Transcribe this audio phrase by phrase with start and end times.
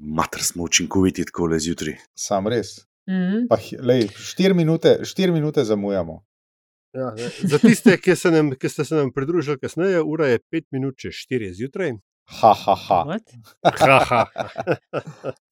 [0.00, 1.96] Matr smo učinkoviti tako le zjutraj.
[2.14, 2.66] Sam res.
[3.08, 3.46] Mhm.
[3.48, 6.24] Pa, hi- lej, štiri, minute, štiri minute zamujamo.
[6.92, 7.28] Ja, ne.
[7.42, 10.94] Za tiste, ki, se nam, ki ste se nam pridružili kasneje, ura je 5 minut
[10.98, 11.92] čez 4 zjutraj.
[12.30, 13.04] Ha, ha, ha.
[13.04, 13.30] What?
[13.78, 14.24] Ha, ha.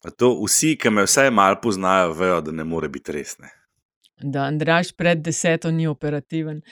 [0.04, 3.50] A To vsi, ki me vsaj malo poznajo, vejo, da ne more biti resne.
[4.18, 6.62] Da, Andraš pred deseto ni operativen.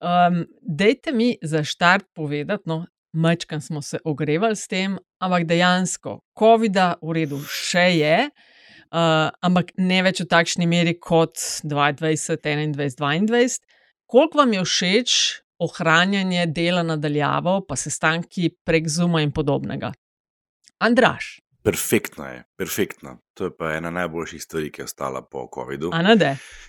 [0.00, 2.86] Um, dejte mi za štart povedati, no,
[3.16, 9.72] mečkam smo se ogrevali s tem, ampak dejansko, COVID-a v redu še je, uh, ampak
[9.80, 13.58] ne več v takšni meri kot 2020, 2021, 2022.
[14.06, 15.16] Koliko vam je všeč
[15.64, 19.90] ohranjanje dela nadaljavo, pa sestanki prek Zuma in podobnega?
[20.84, 23.18] Andraš, Perfektno je, perfektno.
[23.34, 25.90] To je pa ena najboljših stvari, ki je ostala po COVID-u.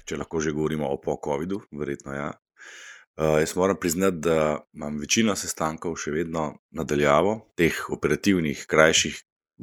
[0.09, 2.31] če lahko že govorimo o po-COVID-u, verjetno ja.
[3.17, 9.15] Uh, jaz moram priznati, da imam večino sestankov še vedno nadaljavo, teh operativnih, krajših,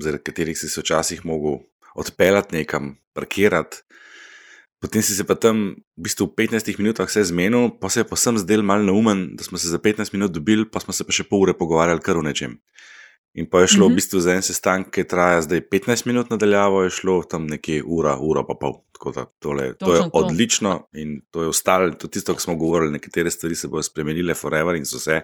[0.02, 1.60] zaradi katerih si se včasih mogel
[1.94, 3.84] odpeljati nekam, parkirati.
[4.82, 5.62] Potem si se pa tam
[5.96, 9.30] v bistvu v 15 minutah vse zmenil, pa se je pa sem zdel mal neumen,
[9.38, 12.02] da smo se za 15 minut dobili, pa smo se pa še pol ure pogovarjali
[12.02, 12.58] kar o nečem.
[13.34, 13.86] In pa je šlo mm -hmm.
[13.86, 13.94] v Mhm.
[13.94, 18.18] bistvu za en sestanek, ki traja zdaj 15 minut nadaljavo, je šlo tam nekje ura,
[18.20, 18.72] ura pa pol.
[18.92, 20.10] Tako da tole, to je to.
[20.12, 24.34] odlično in to je ostalo, to tisto, kar smo govorili, nekatere stvari se bodo spremenile
[24.34, 25.20] forever in so se,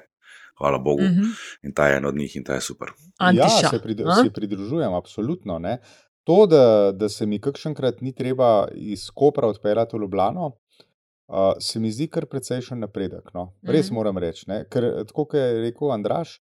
[0.59, 1.03] hvala Bogu.
[1.03, 1.21] Mm Mhm.
[1.21, 1.35] -hmm.
[1.63, 2.89] In ta je en od njih in ta je super.
[3.19, 3.45] Antiša.
[3.63, 4.15] Ja, se, prid, a?
[4.15, 5.59] se pridružujem, absolutno.
[5.59, 5.79] Ne.
[6.25, 11.81] To, da, da se mi kakšenkrat ni treba iz Kopra odpeljati v Ljubljano, uh, se
[11.81, 13.35] mi zdi kar precejšen napredek.
[13.35, 13.53] No.
[13.65, 13.95] Res Mhm.
[13.95, 14.45] moram reči.
[14.47, 14.65] Ne.
[14.65, 16.41] Ker, tako kot je rekel Andraš,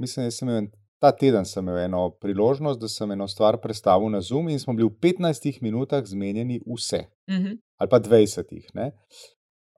[0.00, 0.66] mislim, da sem imel
[1.00, 4.74] ta teden sem imel eno priložnost, da sem eno stvar predstavil na Zoom in smo
[4.74, 7.04] bili v 15 minutah zmenjeni vse.
[7.30, 7.54] Mhm.
[7.80, 8.44] ali pa 20.
[8.74, 8.90] ne.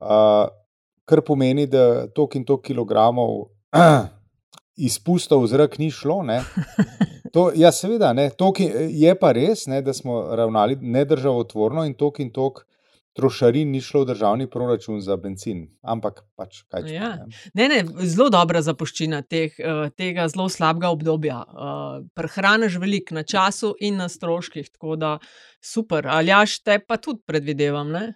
[0.02, 0.48] Uh,
[1.04, 3.50] kar pomeni, da tok in tok kilogramov
[4.88, 6.22] izpustov v zrak ni šlo.
[6.22, 6.40] Ne.
[7.32, 11.94] To, ja, seveda, ne, tok in- je pa res, ne, da smo ravnali nedržavotvorno in
[11.94, 12.64] tok in tok
[13.16, 15.66] trošarin ni šlo v državni proračun za benzin.
[15.82, 16.94] Ampak pač kaj če.
[16.94, 17.10] Ja.
[17.54, 17.68] ne.
[17.68, 21.42] Ne, zelo dobra zapuščina teh, eh, tega zelo slabega obdobja.
[21.42, 25.12] Uh, Prehraniš veliko na času in na stroških, tako da
[25.60, 26.08] super.
[26.08, 28.12] Aljaš te pa tudi predvidevam, ne?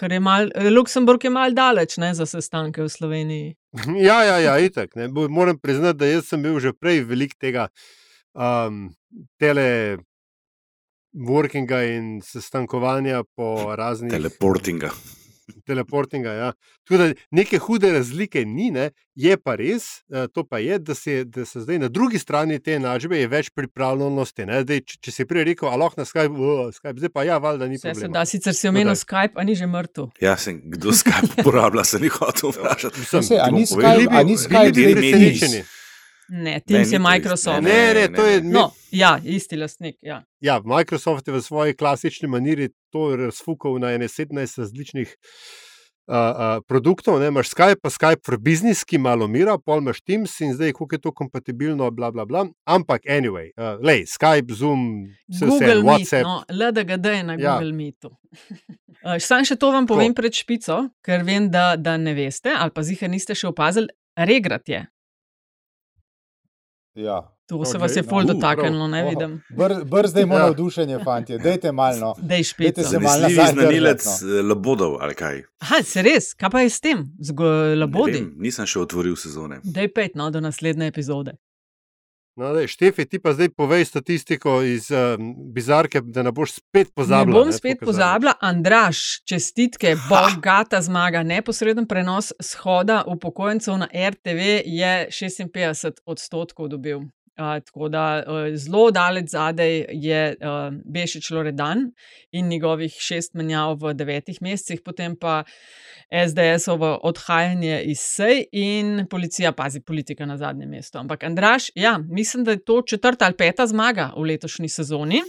[0.00, 3.48] ker je mal, Luksemburg je mal daleč ne, za sestanke v Sloveniji.
[4.08, 4.96] Ja, ja, ja itak.
[4.96, 5.08] Ne.
[5.12, 7.68] Bo- Moram priznati, da jaz sem bil že prej velik tega
[8.34, 8.88] um,
[9.38, 10.00] tele.
[11.12, 14.90] Workinga in sestankovanja po raznih Teleportinga.
[15.66, 16.30] teleportinga.
[16.32, 16.52] Ja.
[16.88, 18.90] Tako da neke hude razlike ni, ne.
[19.14, 22.58] je pa res, eh, to pa je, da se, da se zdaj na drugi strani
[22.58, 24.46] te enačbe je več pripravljenosti.
[24.46, 24.62] ne.
[24.62, 27.38] Zdaj, če, če si prej rekel, a lahko na Skype, uh, Skype, zdaj pa ja,
[27.38, 28.12] valjda ni Vse se problema.
[28.18, 29.02] da, sicer si omenil daj.
[29.02, 30.08] Skype, a ni že mrtev.
[30.20, 33.00] Ja, sem, kdo Skype uporablja, se ni hotel vprašati.
[33.00, 34.00] Mislim, Saj, a ti bom ni povedal.
[34.00, 35.62] Skype, a ni Bili Skype bi zdaj presenečeni.
[36.30, 37.58] Ne, Teams ni je to Microsoft.
[37.58, 38.40] isto, Ne, ne, to je.
[38.40, 39.96] No, ja, isti lastnik.
[40.00, 40.22] Ja.
[40.40, 45.16] Ja, Microsoft je v svoji klasični maniri to razfukal na ene 17 različnih
[46.06, 47.18] uh, uh, produktov.
[47.20, 47.26] Ne?
[47.28, 50.88] Imaš Skype, pa Skype for Business, ki malo mira, pol imaš Teams in zdaj, kako
[50.92, 52.46] je to kompatibilno, bla, bla, bla.
[52.64, 54.86] Ampak, anyway, uh, lej, Skype, Zoom,
[55.26, 56.22] vse, vse Google Meet, WhatsApp.
[56.22, 57.52] no, LDGD je na Ja.
[57.52, 58.10] Google Meetu.
[59.00, 62.68] Uh, Sam še to vam povem pred špico, ker vem, da, da ne veste, ali
[62.68, 64.82] pa zihar niste še opazili, regrat je.
[66.94, 67.36] Ja.
[67.46, 69.42] To se Okej, vas je no, uh, dotaknilo, ne vidim.
[69.50, 70.40] Br, brzdaj ima Ja.
[70.40, 71.38] navdušenje, fanti.
[71.38, 72.14] Dejte malo.
[72.18, 72.82] Dej Dajte špico.
[72.82, 75.42] se malo Zanesljivi nazaj znanilec držati, eh, labodov ali kaj.
[75.58, 77.32] Aha, se res, kaj pa je s tem, z
[77.76, 78.12] labodi?
[78.12, 79.60] vem, Nisem še otvoril sezone.
[79.64, 81.32] Dej pet, no, do naslednje epizode.
[82.40, 86.88] No, dej, Štefi, ti pa zdaj povej statistiko iz um, bizarke, da ne boš spet
[86.88, 87.36] Ne pozabila.
[87.36, 87.84] bom ne, spet zadnjič.
[87.84, 97.04] pozabila, Andraš, čestitke, bogata zmaga, neposreden prenos shoda upokojencev na RTV je 56 odstotkov dobil.
[97.40, 101.86] Uh, tako da uh, zelo daleč zadaj je uh, Bešič Loredan
[102.30, 105.44] in njegovih šest menjav v devetih mesecih, potem pa
[106.10, 110.98] SDS-ovo odhajanje iz sej in policija, pazi, politika na zadnjem mestu.
[110.98, 115.22] Ampak Andraš, ja, mislim, da je to četrta ali peta zmaga v letošnji sezoni,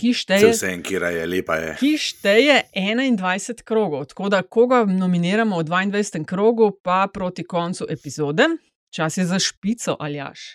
[0.00, 1.76] ki šteje vse en, kjer je lepa je.
[1.80, 4.04] ki šteje 21 krogov.
[4.14, 6.24] Tako da, koga nominiramo v 22.
[6.24, 8.48] krogu, pa proti koncu epizode,
[8.94, 10.54] čas je za špico ali jaš.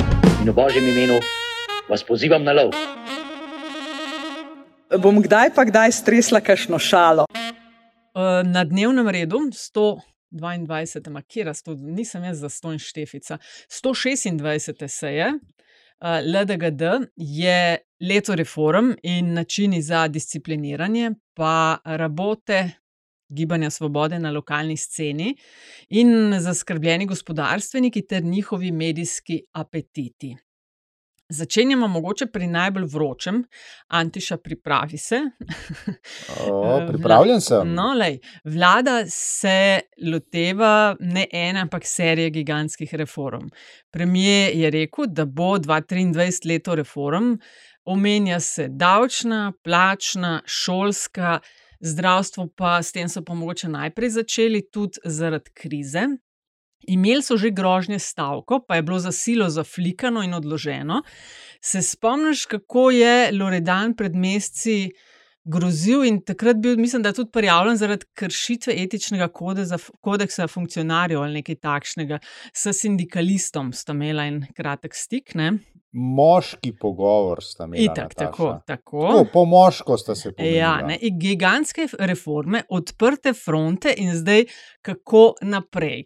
[0.41, 1.19] in v božjem imenu
[1.85, 2.73] vas pozivam na lov.
[4.97, 7.29] Bom kdaj pa kdaj stresla kakšno šalo?
[7.29, 13.37] Uh, na dnevnem redu 122, kjer sto, nisem jaz za ston štefica,
[13.69, 14.87] 126.
[14.89, 16.81] seje uh, LDGD
[17.15, 22.80] je leto reform in načini za discipliniranje, pa rabote
[23.31, 25.35] gibanja svobode na lokalni sceni
[25.89, 30.35] in zaskrbljeni gospodarstveniki ter njihovi medijski apetiti.
[31.31, 33.43] Začenjamo mogoče pri najbolj vročem,
[33.87, 35.19] Antiša, pripravi se.
[36.47, 37.73] O, pripravljen sem.
[37.73, 39.79] No, lej, vlada se
[40.11, 43.47] loteva ne ena, ampak serije gigantskih reform.
[43.91, 47.37] Premijer je rekel, da bo 2023 leto reform,
[47.85, 51.39] omenja se davčna, plačna, šolska,
[51.81, 56.07] zdravstvo, pa s tem so pa mogoče najprej začeli, tudi zaradi krize.
[56.87, 61.03] Imeli so že grožnje stavko, pa je bilo za silo zaflikano in odloženo.
[61.61, 64.91] Se spomniš, kako je Loredan pred meseci
[65.43, 71.21] grozil in takrat bil, mislim, da je tudi prijavljen zaradi kršitve etičnega kodeza, kodeksa funkcionarjev
[71.21, 72.19] ali nekaj takšnega,
[72.53, 75.35] s sindikalistom sta imela en kratek stik.
[75.35, 75.53] Ne?
[75.91, 77.83] Moški pogovor sta imeli.
[77.83, 79.03] Itak, tako, tako.
[79.03, 79.25] tako.
[79.33, 80.57] Po moško sta se pogovarjali.
[80.57, 84.45] Ja, ne, gigantske reforme, odprte fronte in zdaj
[84.81, 86.05] kako naprej.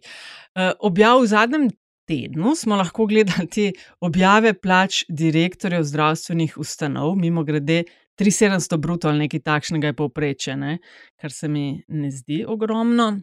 [0.54, 1.68] Uh, objav v zadnjem
[2.06, 7.84] tednu smo lahko gledali te objave plač direktorjev zdravstvenih ustanov, mimo grede
[8.18, 10.78] 3700 bruto ali nekaj takšnega je povprečje, ne?
[11.20, 13.18] kar se mi ne zdi ogromno.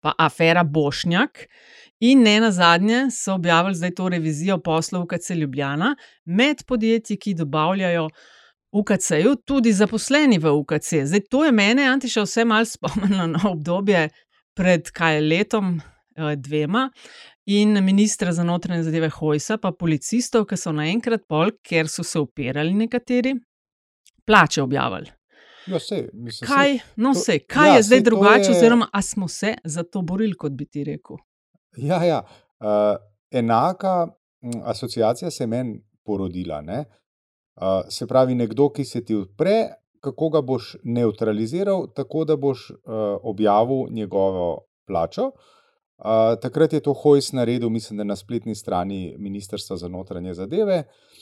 [0.00, 1.44] Pa afera Bošnjak,
[2.00, 5.94] in ne na zadnje so objavili zdaj to revizijo poslov UKC Ljubljana
[6.24, 8.08] med podjetji, ki dobavljajo
[8.72, 11.04] UKC-ju, tudi zaposleni v UKC.
[11.04, 14.08] Zdaj to je mene, Antiša, vse malo spomnilo na obdobje
[14.56, 15.80] pred kaj letom,
[16.36, 16.90] dvema,
[17.46, 22.20] in ministra za notranje zadeve Hojsa, pa policistov, ki so naenkrat pol, ker so se
[22.20, 23.34] upirali nekateri,
[24.26, 25.10] plače objavili.
[25.70, 28.50] Ja, sej, mislim, Kaj, sej, no, to- vse, kaj ja, je zdaj sej, drugače, je-
[28.50, 31.16] oziroma a smo se za to borili, kot bi ti rekel?
[31.78, 32.22] Ja, ja.
[32.60, 32.66] Uh,
[33.32, 34.06] enaka
[34.42, 35.74] mm, asociacija se je meni
[36.04, 36.60] porodila.
[36.60, 36.84] ne.
[37.56, 39.68] Uh, se pravi, nekdo, ki se ti odpre,
[40.00, 42.76] kako ga boš neutraliziral, tako da boš uh,
[43.22, 45.30] objavil njegovo plačo.
[45.98, 46.04] Uh,
[46.42, 50.78] takrat je to Hojs naredil, mislim, da na spletni strani Ministrstva za notranje zadeve.
[50.78, 51.19] Uh,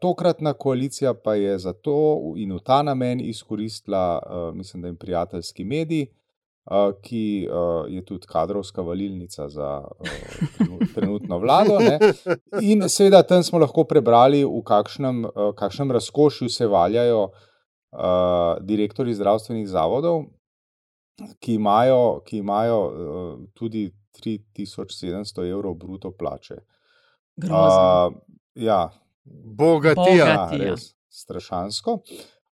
[0.00, 4.20] tokratna koalicija pa je za to in v ta namen izkoristila,
[4.54, 6.06] mislim, da je prijateljski medij,
[7.02, 7.48] ki
[7.88, 9.84] je tudi kadrovska valilnica za
[10.58, 11.78] trenu- trenutno vlado.
[11.78, 11.98] Ne?
[12.62, 15.24] In seveda tam smo lahko prebrali, v kakšnem,
[15.56, 17.28] kakšnem razkošju se valjajo
[18.60, 20.24] direktori zdravstvenih zavodov,
[21.40, 22.80] ki imajo, ki imajo
[23.54, 23.92] tudi
[24.24, 26.54] 3700 evrov bruto plače.
[27.36, 28.06] Grozno.
[28.06, 28.14] Uh,
[28.54, 28.90] ja,
[29.24, 30.26] Bogatija.
[30.26, 30.70] Ja, Bogatija.
[30.70, 32.00] res strašansko.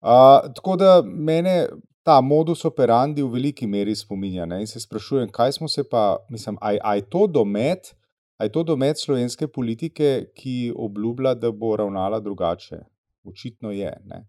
[0.02, 1.68] Uh, tako da mene
[2.08, 4.46] ta modus operandi v veliki meri spominja.
[4.46, 4.62] Ne?
[4.64, 7.92] In se sprašujem, kaj smo se pa, mislim, aj, aj to domet,
[8.40, 12.80] aj to domet slovenske politike, ki obljublja, da bo ravnala drugače.
[13.28, 13.92] Očitno je.
[14.06, 14.24] Ne?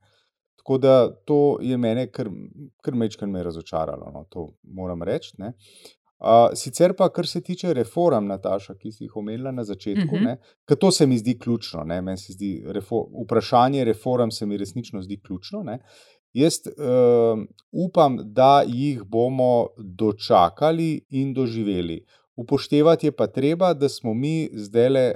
[0.58, 0.94] Tako da
[1.24, 2.28] to je mene kar,
[2.82, 4.24] kar mečkaj me razočaralo, no?
[4.28, 5.36] to moram reči.
[5.38, 5.52] ne.
[6.20, 10.24] Uh, sicer pa, kar se tiče reform, Nataša, ki si jih omenila na začetku, Mhm.
[10.26, 10.36] uh -huh.
[10.66, 11.84] ker to se mi zdi ključno.
[11.84, 15.62] ne, meni se Zdi, refo, vprašanje reform se mi resnično zdi ključno.
[15.62, 15.78] Ne.
[16.32, 17.38] Jaz uh,
[17.72, 22.04] upam, da jih bomo dočakali in doživeli.
[22.36, 25.14] Upoštevati je pa treba, da smo mi zdaj le,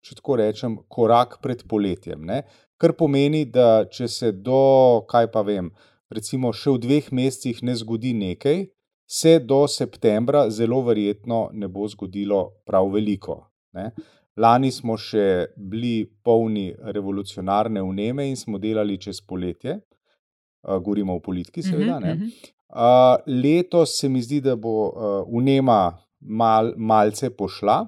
[0.00, 2.24] če tako rečem, korak pred poletjem.
[2.24, 2.42] Ne?
[2.76, 5.70] Kar pomeni, da če se do, kaj pa vem,
[6.10, 8.66] recimo še v dveh mesecih ne zgodi nekaj,
[9.10, 13.40] se do septembra zelo verjetno ne bo zgodilo prav veliko.
[13.72, 13.90] Ne?
[14.36, 21.24] Lani smo še bili polni revolucionarne vneme in smo delali čez poletje, uh, govorimo o
[21.24, 21.98] politiki, seveda.
[22.04, 22.14] Ne?
[22.14, 22.54] Mhm, mhm.
[22.68, 27.80] Uh, letos se mi zdi, da bo uh, vnema mal, malce pošla.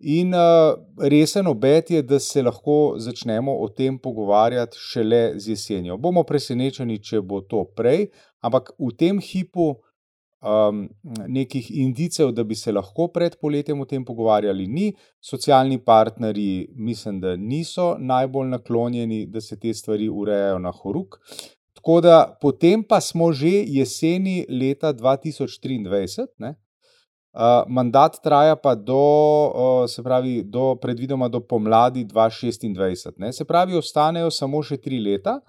[0.00, 6.00] In uh, resen obet je, da se lahko začnemo o tem pogovarjati šele z jesenjo.
[6.00, 8.08] Bomo presenečeni, če bo to prej,
[8.40, 9.74] ampak v tem hipu
[10.44, 10.88] um,
[11.28, 14.92] nekih indicev, da bi se lahko pred poletjem o tem pogovarjali, ni.
[15.20, 21.18] Socialni partnerji, mislim, da niso najbolj naklonjeni, da se te stvari urejajo na horuk.
[21.74, 26.26] Tako da potem pa smo že jeseni leta 2023.
[26.38, 26.54] Ne?
[27.34, 33.12] Uh, mandat traja pa do, uh, se pravi, do, predvidoma do pomladi 2026.
[33.18, 33.32] Ne?
[33.32, 35.40] Se pravi, ostanejo samo še tri leta.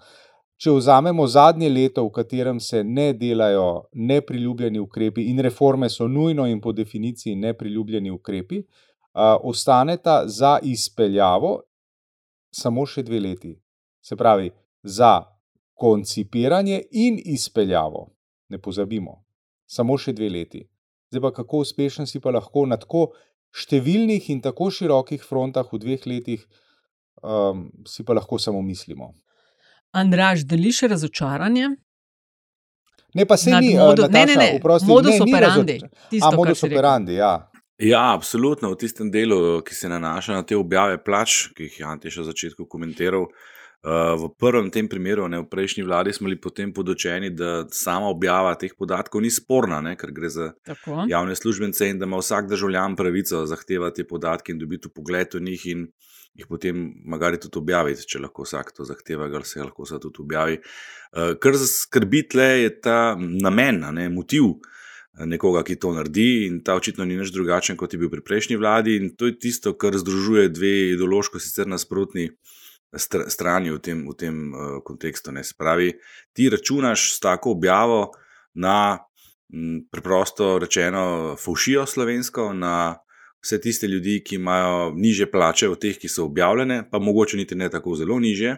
[0.56, 6.46] Če vzamemo zadnje leto, v katerem se ne delajo nepriljubljeni ukrepi in reforme so nujno
[6.48, 8.62] in po definiciji nepriljubljeni ukrepi,
[9.42, 11.60] ostaneta za izpeljavo
[12.50, 13.52] samo še dve leti.
[14.00, 14.50] Se pravi,
[14.82, 15.26] za
[15.76, 18.06] koncipiranje in izpeljavo,
[18.48, 19.24] ne pozabimo,
[19.66, 20.62] samo še dve leti.
[21.12, 23.10] Zdaj pa kako uspešen si pa lahko na tako
[23.56, 26.46] številnih in tako širokih frontah v dveh letih,
[27.22, 29.12] um, si pa lahko samo mislimo.
[29.96, 31.68] Andraž, deliš razočaranje?
[33.16, 35.72] Ne, pa se ni, modu- uh, ne, ne, Nataša, ne, oprosti, modus ne, ni operandi,
[35.80, 36.78] razoč- tisto, A, kar modus si rekel.
[36.78, 37.34] operandi, ja.
[37.78, 38.70] Ja, absolutno.
[38.72, 42.22] V tistem delu, ki se nanaša na te objave plač, ki jih je Ante še
[42.24, 43.28] v začetku komentiral.
[43.86, 48.08] Uh, v prvem tem primeru, ne, v prejšnji vladi, smo bili potem podočeni, da sama
[48.08, 51.04] objava teh podatkov ni sporna, ne, ker gre za Tako.
[51.06, 55.44] javne službence in da ima vsak državljan pravico zahtevati te podatke in dobiti pogled v
[55.44, 55.86] njih in
[56.36, 60.22] jih potem magari tudi objaviti, če lahko vsak to zahteva, ali se lahko vse tudi
[60.24, 60.58] objavi.
[60.60, 66.60] Uh, kar skrbi tle je ta namen, ne motiv eh, nekoga, ki to naredi in
[66.64, 69.72] ta očitno ni nič drugačen, kot je bil pri prejšnji vladi in to je tisto,
[69.80, 72.28] kar združuje dve ideološko sicer nasprotni
[72.96, 75.32] str strani v tem, v tem uh, kontekstu.
[75.32, 75.44] Ne.
[75.44, 75.94] Se pravi,
[76.36, 78.12] ti računaš s tako objavo
[78.54, 78.98] na
[79.52, 83.05] m, preprosto rečeno faušijo slovensko, na
[83.46, 87.54] vse tiste ljudi, ki imajo niže plače od teh, ki so objavljene, pa mogoče niti
[87.54, 88.56] ne tako zelo niže,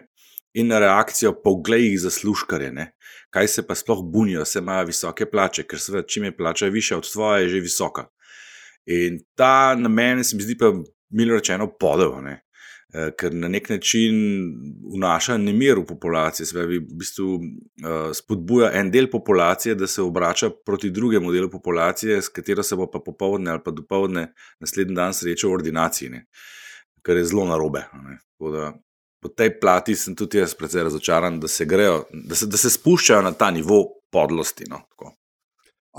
[0.57, 2.71] in na reakcijo, poglej jih zaslužkarje.
[2.73, 2.91] Ne.
[3.29, 6.97] Kaj se pa sploh bunijo, se imajo visoke plače, ker seveda, čim je plača višja
[6.97, 8.07] od tvoje, je že visoka.
[8.89, 10.73] In ta namen se mi zdi pa,
[11.13, 12.17] milo rečeno, podel.
[12.25, 12.39] Ne.
[12.93, 14.15] Eh, Ker na nek način
[14.95, 20.01] vnaša nemir v populacijo, se pravi, v bistvu uh, spodbuja en del populacije, da se
[20.01, 24.95] obrača proti drugemu delu populacije, s katero se bo pa popovdne ali pa dopoledne naslednji
[24.95, 26.25] dan srečal v ordinaciji, ne?
[27.05, 27.85] kar je zelo narobe.
[28.39, 28.73] da
[29.21, 32.69] Po tej plati sem tudi jaz precej razočaran, da se, grejo, da se, da se
[32.69, 34.63] spuščajo na ta nivo podlosti.
[34.69, 35.18] No, tako.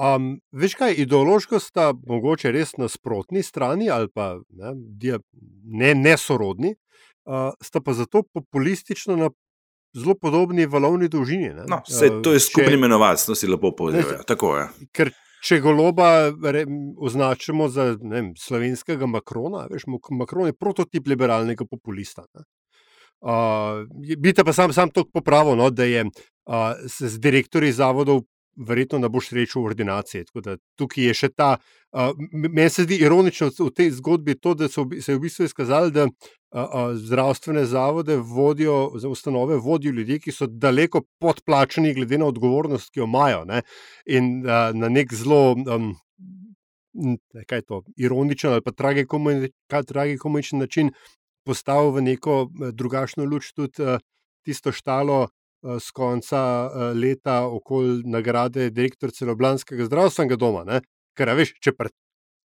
[0.01, 5.19] Um, veš kaj, ideološko sta mogoče res na sprotni strani ali pa ne, dia-
[5.65, 6.71] ne, nesorodni,
[7.27, 9.29] uh, sta pa zato populistično na
[9.93, 11.51] zelo podobni valovni dolžini.
[11.53, 11.65] Ne.
[11.69, 14.01] No, vse, to je skupni imenovalec, to si lepo povedal.
[14.01, 14.23] Ne, Ja.
[14.23, 14.65] Tako je.
[14.93, 15.11] Ker
[15.45, 16.65] če goloba re,
[16.97, 22.25] označimo za ne vem, slovenskega Makrona, veš, Mak- Makron je prototip liberalnega populista.
[22.35, 22.47] Ne.
[23.21, 23.85] Uh,
[24.17, 28.23] bi te pa sam, sam to popravil, no, da je uh, z, z direktorji zavodov
[28.67, 30.25] verjetno ne boš srečal v ordinaciji.
[30.29, 31.51] Tako da Tukaj je še ta.
[31.91, 35.49] Uh, meni se zdi ironično v tej zgodbi to, da so, se je v bistvu
[35.49, 36.13] izkazali, da uh,
[36.61, 42.93] uh, zdravstvene zavode vodijo, za ustanove vodijo ljudje, ki so daleko podplačeni, glede na odgovornost,
[42.93, 43.43] ki jo imajo.
[43.49, 43.65] Ne?
[44.07, 45.91] In uh, na nek zelo, um,
[47.47, 50.91] kaj je to, ironičen ali pa tragikomičen način
[51.47, 52.41] postavil v neko
[52.75, 53.99] drugačno luč tudi uh,
[54.45, 55.29] tisto štalo
[55.63, 60.65] z konca uh, leta okoli nagrade direktorice Ljubljanskega zdravstvenega doma.
[60.65, 60.81] Ne?
[61.17, 61.93] Ker, a veš, če pri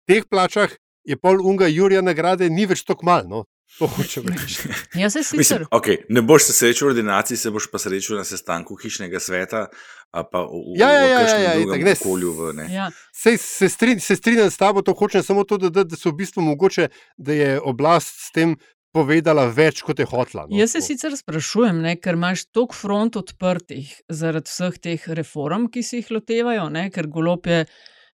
[0.08, 0.73] teh plačah
[1.04, 3.28] je pol unga Jurija nagrade, ni več tako malo.
[3.28, 3.44] No?
[3.78, 4.68] To hočem reči.
[4.94, 5.66] Jaz se sicer.
[5.70, 9.66] okay, ne boš se srečal v ordinaciji, se boš pa srečal na sestanku hišnega sveta,
[10.14, 12.32] ali pa v, Ja, ja, v ja, ja, ja, itak, ne, okolju.
[12.32, 12.68] V, ne.
[12.73, 12.90] Ja.
[13.12, 16.23] Sej, se, strin, se strinjam s tabo, to hočem samo to, da, da so v
[16.23, 18.54] bistvu mogoče, da je oblast s tem
[18.94, 20.46] povedala več, kot je hotla.
[20.46, 20.56] No?
[20.58, 20.86] Jaz se Tako.
[20.86, 26.12] sicer sprašujem, ne, ker imaš toliko front odprtih zaradi vseh teh reform, ki se jih
[26.14, 27.64] lotevajo, ne, ker golob je,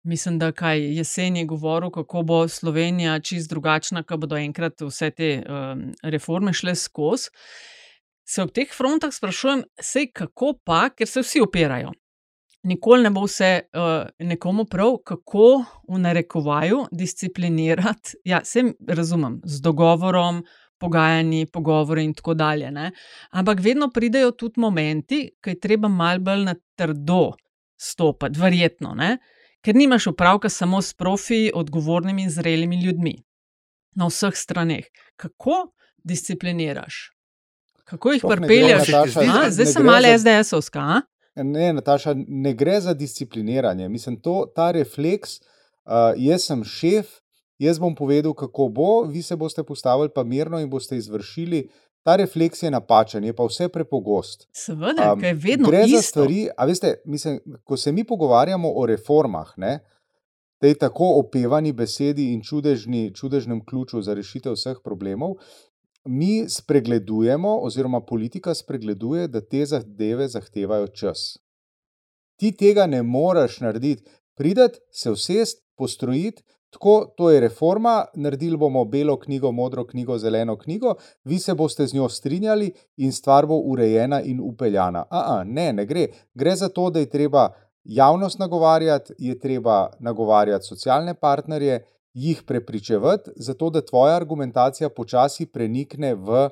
[0.08, 5.10] mislim, da kaj jesen je govoril, kako bo Slovenija čist drugačna, ko bodo enkrat vse
[5.10, 7.34] te um, reforme šle skozi.
[8.28, 11.94] Se ob teh frontah sprašujem, sej kako pa, ker se vsi opirajo.
[12.68, 18.18] Nikoli ne bo vse uh, nekomu prav, kako v narekovaju disciplinirati.
[18.28, 20.42] Ja, sem razumem, z dogovorom,
[20.78, 22.70] pogajanji, pogovori in tako dalje.
[22.70, 22.90] Ne?
[23.30, 27.32] Ampak vedno pridejo tudi momenti, ki je treba malo bolj na trdo
[27.80, 29.18] stopiti, verjetno, ne?
[29.64, 33.16] ker nimaš upravka samo s profi, odgovornimi in zrelimi ljudmi
[33.98, 34.86] na vseh straneh.
[35.16, 37.10] Kako discipliniraš?
[37.84, 38.48] Kako jih ne
[39.50, 41.00] Zdaj sem malo za- SDS-ovska.
[41.36, 43.88] Ne, Nataša, ne gre za discipliniranje.
[43.88, 47.06] Mislim, to, ta refleks, uh, jaz sem šef,
[47.58, 51.68] jaz bom povedal, kako bo, vi se boste postavili pa mirno in boste izvršili.
[52.02, 54.46] Ta refleks je napačen, je pa vse prepogost.
[54.52, 56.02] Seveda, Um, ker je vedno gre za isto.
[56.02, 59.80] stvari, a veste, mislim, ko se mi pogovarjamo o reformah, ne,
[60.58, 65.34] tej tako opevani besedi in čudežni, čudežnem ključu za rešitev vseh problemov,
[66.04, 71.38] mi spregledujemo, oziroma politika spregleduje, da te zadeve zahtevajo čas.
[72.38, 76.42] Ti tega ne moreš narediti, prideti, se usest, postrojiti.
[76.70, 80.94] Tako, to je reforma, naredili bomo belo knjigo, modro knjigo, zeleno knjigo,
[81.24, 85.04] vi se boste z njo strinjali in stvar bo urejena in upeljana.
[85.10, 86.06] Aa, ne, ne gre.
[86.34, 87.48] Gre za to, da je treba
[87.84, 91.84] javnost nagovarjati, je treba nagovarjati socialne partnerje,
[92.14, 96.48] jih prepričevati, zato da tvoja argumentacija počasi prenikne v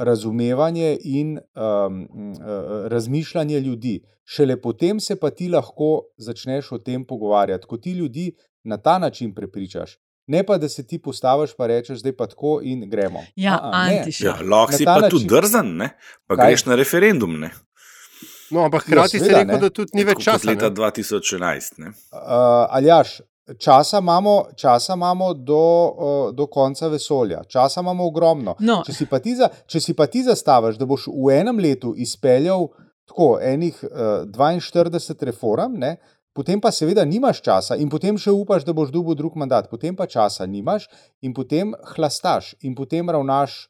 [0.00, 2.06] razumevanje in um,
[2.88, 4.00] razmišljanje ljudi.
[4.24, 8.32] Šele potem se pa ti lahko začneš o tem pogovarjati, ko ti ljudi
[8.64, 9.98] na ta način prepričaš.
[10.26, 13.24] Ne pa, da se ti postaviš, pa rečeš, zdaj pa tako in gremo.
[13.36, 14.20] Ja, antiš.
[14.20, 15.10] Ja, lahko si pa način...
[15.10, 15.88] tudi drzen, ne?
[16.26, 16.46] pa Kaj?
[16.46, 17.40] greš na referendum.
[17.40, 17.50] Ne?
[18.50, 20.46] No, ampak hkrati ja, se reče, da tudi ni več časa.
[20.50, 21.82] Leta 2011.
[21.86, 21.90] Uh,
[22.70, 23.20] Aljaš,
[23.58, 28.54] časa imamo, časa imamo do, uh, do konca vesolja, časa imamo ogromno.
[28.60, 28.82] No.
[28.86, 32.68] Če, si ti za, če si pa ti zastaviš, da boš v enem letu izpeljal
[33.10, 35.96] tako enih uh, 42 reform, ne,
[36.32, 39.96] potem pa seveda nimaš časa in potem še upaš, da boš dobil drug mandat, potem
[39.96, 40.88] pa časa nimaš
[41.22, 43.66] in potem hlastaš in potem ravnaš.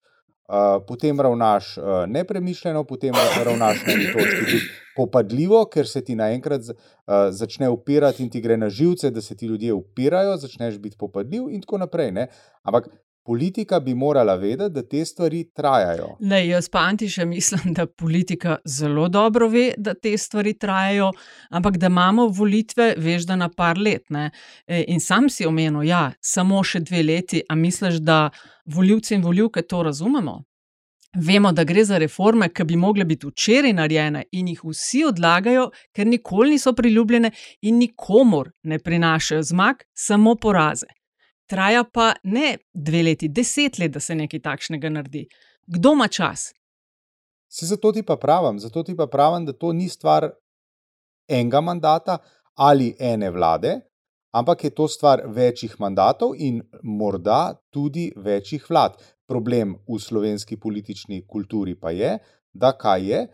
[0.50, 4.56] Uh, potem ravnaš uh, nepremišljeno, potem ravnaš na neki točki
[4.96, 9.36] popadljivo, ker se ti naenkrat uh, začne upirati in ti gre na živce, da se
[9.38, 12.10] ti ljudje upirajo, začneš biti popadljiv in tako naprej.
[12.18, 12.26] Ne?
[12.66, 12.90] Ampak
[13.24, 16.16] Politika bi morala vedeti, da te stvari trajajo.
[16.20, 21.12] Ne, jaz pa antiša mislim, da politika zelo dobro ve, da te stvari trajajo,
[21.50, 24.02] ampak da imamo volitve, veš, da na par let.
[24.66, 28.30] E, in sam si omenil, ja, samo še dve leti, a misliš, da
[28.64, 30.42] voljivci in voljivke to razumemo?
[31.16, 35.70] Vemo, da gre za reforme, ki bi mogle biti včeraj narejene in jih vsi odlagajo,
[35.92, 37.32] ker nikoli niso priljubljene
[37.66, 40.99] in nikomor ne prinašajo zmag, samo poraze
[41.50, 45.26] traja pa ne dve leti, deset let, da se nekaj takšnega naredi.
[45.66, 46.50] Kdo ima čas?
[47.50, 50.30] Se zato ti pa pravim, zato ti pa pravim, da to ni stvar
[51.28, 52.18] enega mandata
[52.54, 53.80] ali ene vlade,
[54.34, 58.98] ampak je to stvar večjih mandatov in morda tudi večjih vlad.
[59.26, 62.18] Problem v slovenski politični kulturi pa je,
[62.52, 63.26] da kaj je,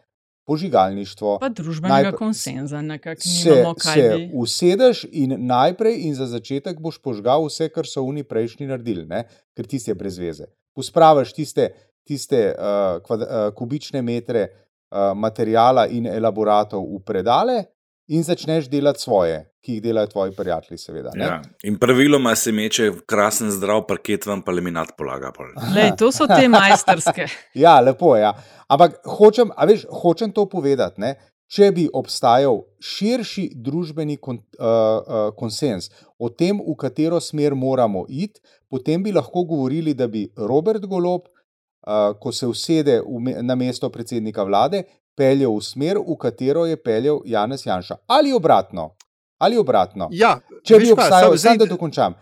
[0.47, 1.39] požigalništvo.
[1.43, 3.95] Pa družbenega najprej, konsenza, nekako nimamo kaj.
[3.95, 4.29] Se bi...
[4.35, 9.25] usedeš in najprej in za začetek boš požgal vse, kar so oni prejšnji naredili, ne?
[9.57, 10.47] ker ti je brez veze.
[10.77, 11.71] Pospraviš tiste,
[12.07, 17.65] tiste uh, kvad, uh, kubične metre uh, materijala in elaboratov v predale,
[18.07, 21.13] in začneš delati svoje, ki jih delajo tvoji prijatelji, seveda.
[21.19, 21.41] Ja.
[21.67, 25.33] In praviloma se meče krasen, zdrav parket, vam pa leminat polaga.
[25.77, 27.27] Lej, to so te majsterske.
[27.65, 28.23] ja, lepo je.
[28.23, 28.35] Ja.
[28.71, 31.03] Ampak hočem, veš, hočem to povedati.
[31.03, 31.17] Ne?
[31.51, 38.03] Če bi obstajal širši družbeni kon, uh, uh, konsens o tem, v katero smer moramo
[38.09, 43.55] iti, potem bi lahko govorili, da bi Robert Golob, uh, ko se usede v, na
[43.55, 44.83] mesto predsednika vlade,
[45.17, 48.03] peljal v smer, v katero je peljal Janez Janša.
[48.11, 48.97] Ali obratno.
[49.39, 50.09] Ali obratno.
[50.13, 52.17] Ja, Če bi obstajal, zdaj da dokončam.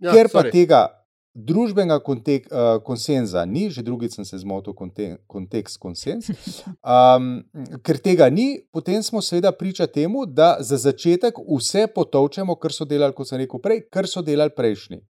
[0.00, 0.52] Ja, ker pa sorry.
[0.54, 0.86] tega
[1.34, 6.30] družbenega kontek, uh, konsenza ni, že drugič sem se zmotil, kontek, kontekst konsens.
[6.80, 7.44] Um,
[7.84, 12.86] ker tega ni, potem smo seveda priča temu, da za začetek vse potovčemo, kar so
[12.88, 15.00] delali, kot sem rekel prej, kar so delali prejšnji.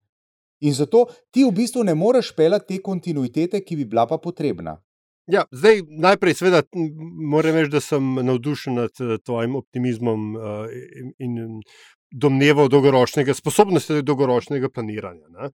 [0.66, 4.77] In zato ti v bistvu ne moreš pelati te kontinuitete, ki bi bila pa potrebna.
[5.27, 6.63] Ja, zdaj, najprej, seveda,
[7.33, 10.43] moram reči, da sem navdušen nad eh, tvojim optimizmom uh,
[11.21, 11.61] in, in
[12.11, 15.51] domnevo dolgoročnega, sposobnosti dolgoročnega planiranja.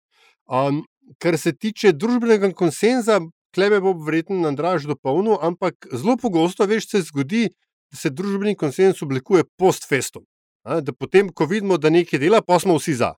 [0.46, 0.84] Um,
[1.18, 3.20] kar se tiče družbenega konsenza,
[3.54, 7.48] klebe bo verjetno Andraž dopolnil, ampak zelo pogosto, veš, se zgodi,
[7.92, 10.24] da se družbeni konsens oblikuje post-festum.
[10.64, 13.12] Da potem, ko vidimo, da nekaj dela, pa smo vsi za.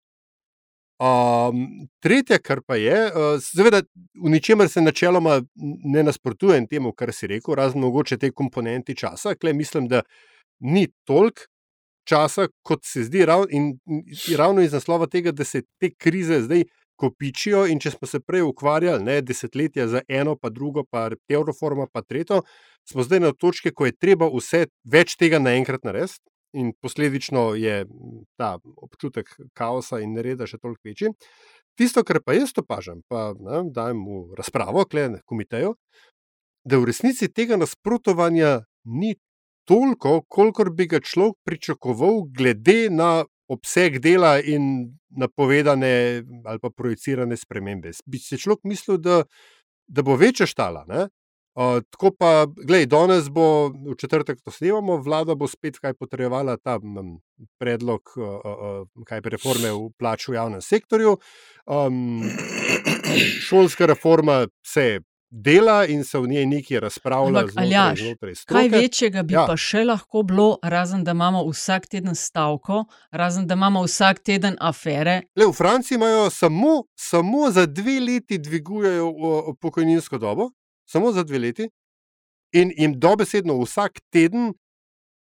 [0.99, 3.85] Um, tretje, kar pa je, uh, seveda,
[4.19, 5.37] v ničemer se načeloma
[5.85, 10.03] ne nasprotujem temu, kar si rekel, razen mogoče te komponenti časa, kle mislim, da
[10.59, 11.47] ni toliko
[12.09, 16.41] časa, kot se zdi, rav, in, in ravno iz naslova tega, da se te krize
[16.49, 16.65] zdaj
[16.99, 17.67] kopičijo.
[17.71, 22.03] In če smo se prej ukvarjali ne, desetletja za eno, pa drugo, pa euroforma, pa
[22.03, 22.43] tretjo,
[22.89, 27.85] smo zdaj na točki, ko je treba vse več tega naenkrat narediti in posledično je
[28.37, 31.13] ta občutek kaosa in nereda še toliko večji.
[31.79, 35.77] Tisto, kar pa jaz opažam, pa ne, dajem v razpravo, klenem komiteju,
[36.67, 39.15] da v resnici tega nasprotovanja ni
[39.69, 47.37] toliko, kolikor bi ga človek pričakoval, glede na obseg dela in napovedane ali pa projicirane
[47.37, 47.93] spremembe.
[48.07, 49.23] Bi se človek mislil, da,
[49.89, 50.85] da bo večja štala.
[50.89, 51.09] Ne?
[51.59, 56.55] Uh, tako pa, gledaj, danes bo v četrtek to snemamo, vlada bo spet kaj potrebovala
[56.57, 57.17] ta m,
[57.59, 61.17] predlog, uh, uh, kaj pa reforme v plaču v javnem sektorju.
[61.67, 62.23] Um,
[63.49, 67.41] šolska reforma se dela in se v njej nekaj razpravlja.
[67.41, 69.43] Ampak, aljaš, kaj večjega bi ja.
[69.51, 74.57] pa še lahko bilo, razen da imamo vsak teden stavko, razen da imamo vsak teden
[74.61, 75.25] afere.
[75.37, 80.51] Le, v Franciji imajo samo, samo za dve leti dvigujejo pokojninsko dobo
[80.89, 81.69] samo za dve leti,
[82.53, 84.53] in jim dobesedno vsak teden,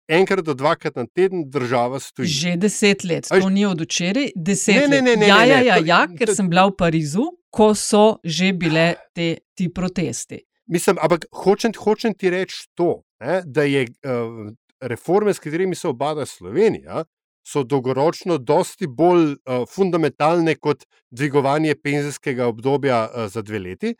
[0.07, 2.27] enkrat do dvakrat na teden, država stoji.
[2.27, 5.27] Že deset let, to ni od včeraj, deset ne, ne, ne, let.
[5.27, 9.69] Ja, ja, ja, ja, ker sem bila v Parizu, ko so že bile te, ti
[9.73, 10.43] protesti.
[10.67, 14.51] Mislim, ampak hočem, hočem ti reči to, ne, da je uh,
[14.83, 17.05] reforme, s katerimi se obada Slovenija,
[17.47, 23.93] so dolgoročno dosti bolj uh, fundamentalne kot dvigovanje penzijskega obdobja uh, za dve leti,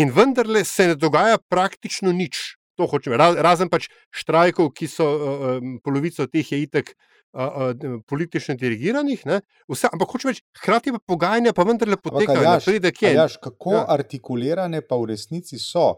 [0.00, 2.56] in vendarle se ne dogaja praktično nič.
[2.78, 6.94] To hočem, razen pač štrajkov, ki so uh, polovico teh je itek.
[7.28, 9.20] Uh, uh, politično dirigiranih,
[9.68, 12.40] Vse, ampak hočeš reči, hkrati pa pogajanja, pa vendarle potekajo.
[12.40, 12.68] Jaš,
[13.04, 13.82] jaš, kako ja.
[13.92, 15.90] artikulirane pa v resnici so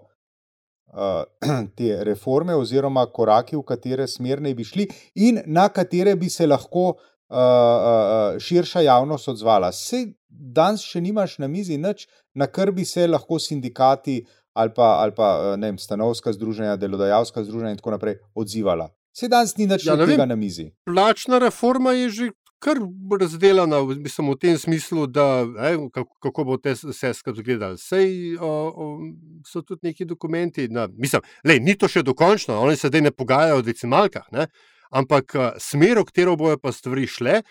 [0.91, 1.23] uh,
[1.79, 6.51] te reforme, oziroma koraki, v katere smer ne bi šli, in na katere bi se
[6.51, 6.97] lahko
[7.31, 9.73] uh, uh, širša javnost odzvala.
[9.73, 14.97] Se danes še nimaš na mizi nič, na kar bi se lahko sindikati ali pa,
[15.03, 18.91] ali pa vem, stanovska združenja, delodajalska združenja in tako naprej odzivala.
[19.15, 20.71] Se danes ni nič ja, tega na mizi.
[20.87, 22.77] Plačna reforma je že kar
[23.21, 27.77] razdeljena mislim, v tem smislu, da eh, kako, kako bo te vse skupaj izgledalo.
[27.77, 28.99] Sej o, o,
[29.47, 30.69] so tudi neki dokumenti.
[30.69, 34.47] Na, mislim, lej, ni to še dokončno, oni se zdaj ne pogajajo o decimalkah, ne?
[34.91, 37.43] Ampak smer, v katero bojo pa stvari šle,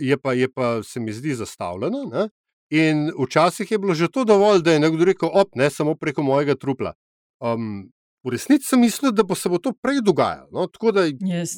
[0.00, 2.04] je, pa, je pa se mi zdi zastavljeno.
[2.12, 2.28] Ne?
[2.72, 6.22] In včasih je bilo že to dovolj, da je nekdo rekel: op, ne samo preko
[6.22, 6.94] mojega trupla.
[7.40, 7.90] Um,
[8.22, 10.46] V resnici sem mislil, da bo se bo to prej dogajalo.
[10.54, 11.56] No, tako da yes.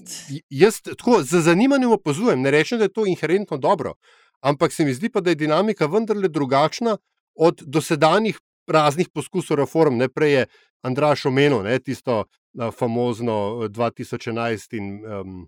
[0.48, 3.92] jaz tako z zanimanjem opazujem, ne rečem, da je to inherentno dobro,
[4.40, 6.96] ampak se mi zdi pa, da je dinamika vendarle drugačna
[7.36, 10.00] od dosedanjih raznih poskusov reform.
[10.00, 10.46] Ne prej je
[10.82, 12.24] Andraš omenil ne, tisto
[12.72, 15.46] famozno 2011 in um,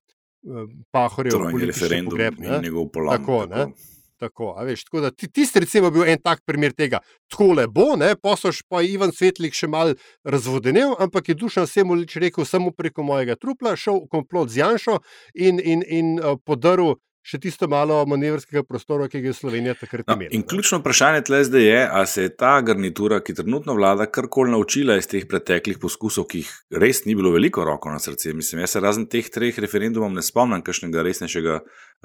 [0.90, 3.16] Pahorjev referendum pogreb, in njegov polam.
[3.18, 3.72] Tako, tako.
[4.16, 7.02] Tako, veš, tako da, tisti, recimo, bil en tak primer tega.
[7.28, 7.90] Tako le bo,
[8.22, 9.92] posoš pa Ivan Svetlik še mal
[10.24, 14.98] razvodenil, ampak je dušan vsemu rekel, samo preko mojega trupla, šel v komplot z Janšo
[15.34, 20.06] in, in, in uh, podaril še tisto malo manevrskega prostora, ki ga je Slovenija takrat
[20.06, 20.30] no, imela.
[20.36, 24.54] In ključno vprašanje tle zdaj je, ali se je ta garnitura, ki trenutno vlada, karkoli
[24.54, 28.34] naučila iz teh preteklih poskusov, ki jih res ni bilo veliko roko na srce.
[28.36, 31.58] Mislim, jaz se razen teh treh referendumov ne spomnim kakšnega resnejšega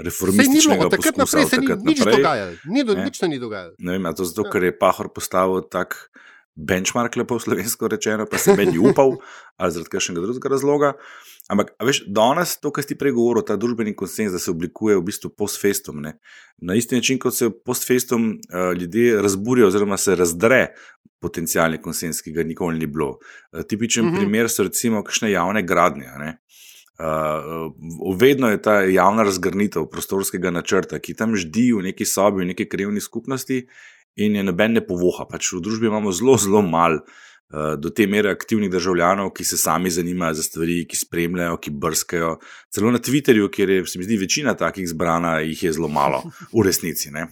[0.08, 0.98] reformističnega poskusa.
[0.98, 2.58] Takrat naprej se ni nič dogajalo.
[2.66, 3.78] Ni do, nič ni dogajalo.
[3.78, 6.00] Ne vem, to zato, ker je Pahor postavil tak
[6.56, 9.18] benchmark, lepo slovensko rečeno, pa se meni upal,
[9.62, 10.94] ali zaradi kakšnega drugega razloga.
[11.52, 15.04] Ampak, veš, danes to, kar si prej govoril, ta družbeni konsens, da se oblikuje v
[15.10, 16.00] bistvu post-festum.
[16.64, 20.62] Na isti način, kot se post-festum uh, ljudje razburijo, oziroma se razdre
[21.22, 23.18] potencijalni konsens, ki ga nikoli ni bilo.
[23.52, 24.24] Uh, tipičen mm -hmm.
[24.24, 26.08] primer so recimo kakšne javne gradnje.
[27.02, 32.48] Uh, vedno je ta javna razgrnitev prostorskega načrta, ki tam ždi v neki sobi, v
[32.48, 33.68] neki krivni skupnosti,
[34.16, 35.26] in je noben ne povoha.
[35.26, 37.31] Pač v družbi imamo zelo, zelo malo uh,
[37.78, 42.36] do te mere aktivnih državljanov, ki se sami zanimajo za stvari, ki spremljajo, ki brskajo.
[42.72, 46.24] Celo na Twitterju, kjer je, se mi zdi, večina takih zbrana, jih je zelo malo,
[46.56, 47.12] v resnici.
[47.12, 47.28] Ne,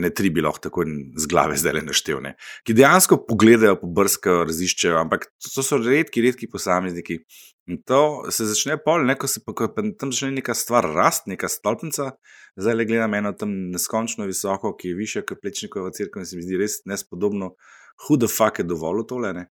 [0.00, 5.00] ne tri bi lahko tako z glave zdaj le naštevne, ki dejansko pogledajo, pobrskajo, raziščejo,
[5.02, 7.22] ampak to so redki, redki posamezniki.
[7.66, 10.86] In to se začne pol, ne, ko se pa, ko pa tam začne neka stvar
[10.94, 12.12] rast, neka stolpnica.
[12.56, 16.38] Zdaj le gledam eno tam neskončno visoko, ki je više kot plečnikova crkva in se
[16.38, 17.56] mi zdi res nespodobno,
[18.06, 19.46] hudo fuck je dovolj tole.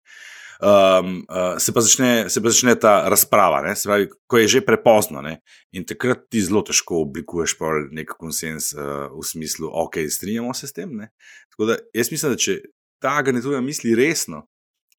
[0.55, 4.61] Um, uh, se, pa začne, se pa začne ta razprava, se pravi, ko je že
[4.63, 5.21] prepozno.
[5.21, 5.41] Ne?
[5.75, 7.57] In takrat ti zelo težko oblikuješ
[7.91, 10.95] nek konsens uh, v smislu, ok, strinjamo se s tem.
[10.95, 11.11] Ne?
[11.51, 12.61] Tako da jaz mislim, da če
[13.03, 14.45] ta garnitura misli resno,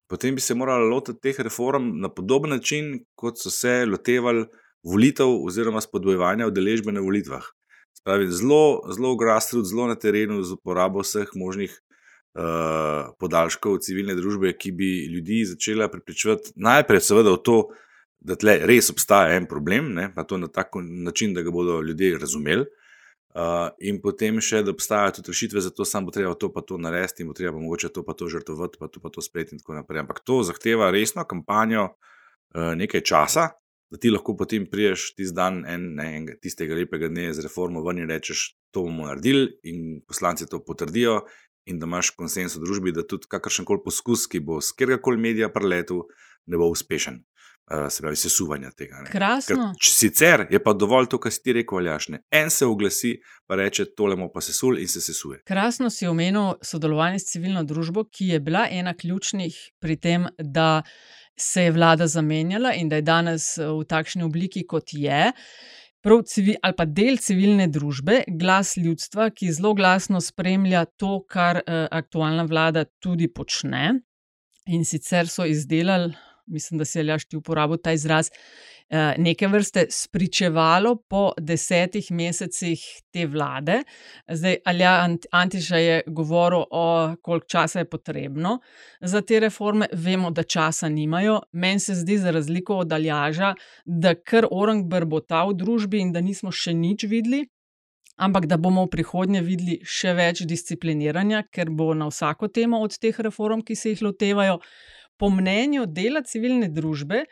[0.07, 4.45] potem bi se morali lotiti teh reform na podoben način, kot so se lotevali
[4.85, 7.43] volitev oziroma spodbojevanja udeležbe na volitvah.
[7.97, 11.73] Spravi, zelo, zelo grassroots, zelo na terenu, z uporabo vseh možnih
[12.35, 17.59] uh, podaljškov civilne družbe, ki bi ljudi začela pripričevati najprej, seveda, v to,
[18.19, 21.81] da tle res obstaja en problem, ne, pa to na tak način, da ga bodo
[21.81, 22.67] ljudje razumeli.
[23.37, 26.63] Uh, in potem še, da obstajajo tudi rešitve za to, samo bo treba to pa
[26.65, 29.53] to narediti, in bo treba mogoče to pa to žrtvovati, pa to pa to sprejeti
[29.53, 30.01] in tako naprej.
[30.01, 33.51] Ampak to zahteva resno kampanjo uh, nekaj časa,
[33.93, 37.83] da ti lahko potem priješ tisti dan, en, ne, en, tistega lepega dne z reformo
[37.85, 41.21] ven in rečeš, to bomo naredili, in poslanci to potrdijo,
[41.67, 45.19] in da imaš konsens v družbi, da tudi kakršen koli poskus, ki bo z kjerkoli
[45.19, 46.05] medija preletel,
[46.47, 47.23] ne bo uspešen.
[47.71, 49.01] Eh, se pravi, sesuvanja tega.
[49.11, 49.73] Krasno.
[49.75, 52.21] Ker, sicer je pa dovolj to, kar si ti rekel, aljašne.
[52.31, 55.41] En se oglasi, pa reče: tole bomo pa sesul in se sesuje.
[55.47, 60.81] Krasno si omenil sodelovanje s civilno družbo, ki je bila ena ključnih pri tem, da
[61.35, 65.33] se je vlada zamenjala in da je danes eh, v takšni obliki, kot je.
[66.05, 71.61] Prav civil, ali pa del civilne družbe, glas ljudstva, ki zelo glasno spremlja to, kar
[71.63, 73.99] uh, aktualna vlada tudi počne.
[74.67, 76.13] In sicer so izdelali
[76.47, 78.31] mislim, da si Aljaš ti uporabil ta izraz, eh,
[79.17, 83.81] neke vrste spričevalo po desetih mesecih te vlade.
[84.27, 88.59] Zdaj, Alja Antiša je govoril o koliko časa je potrebno
[89.01, 89.87] za te reforme.
[89.93, 91.41] Vemo, da časa nimajo.
[91.51, 93.53] Meni se zdi, za razliko od Aljaža,
[93.85, 97.45] da kar orang brbota v družbi in da nismo še nič videli.
[98.17, 102.95] Ampak da bomo v prihodnje videli še več discipliniranja, ker bo na vsako temo od
[102.97, 104.57] teh reform, ki se jih lotevajo,
[105.17, 107.25] po mnenju dela civilne družbe,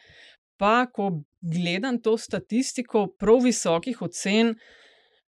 [0.57, 4.53] pa ko gledam to statistiko, prav visokih ocen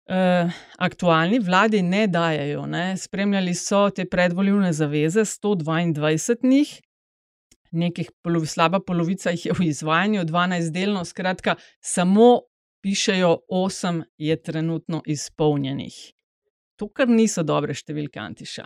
[0.06, 2.66] eh, aktualni vladi ne dajajo.
[2.66, 2.96] Ne.
[2.96, 6.74] Spremljali so te predvoljivne zaveze, 122 njih,
[7.72, 12.40] nekih polovi, slaba polovica jih je v izvajanju, 12 delno, skratka, samo
[12.84, 15.94] pišejo, 8 je trenutno izpolnjenih.
[16.76, 18.64] To, kar niso dobre številke, Antiša.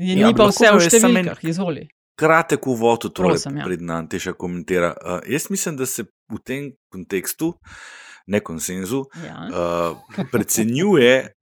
[0.00, 1.88] Je, Ja, ni pa vse v samo en- številkah, izvoli.
[2.20, 3.64] Kratek uvod v to, Prosim, ja.
[3.64, 4.92] predna Antiša komentira.
[5.00, 7.54] Uh, jaz mislim, da se v tem kontekstu,
[8.30, 9.48] ne konsenzu, Ja.
[9.48, 11.32] uh, precenjuje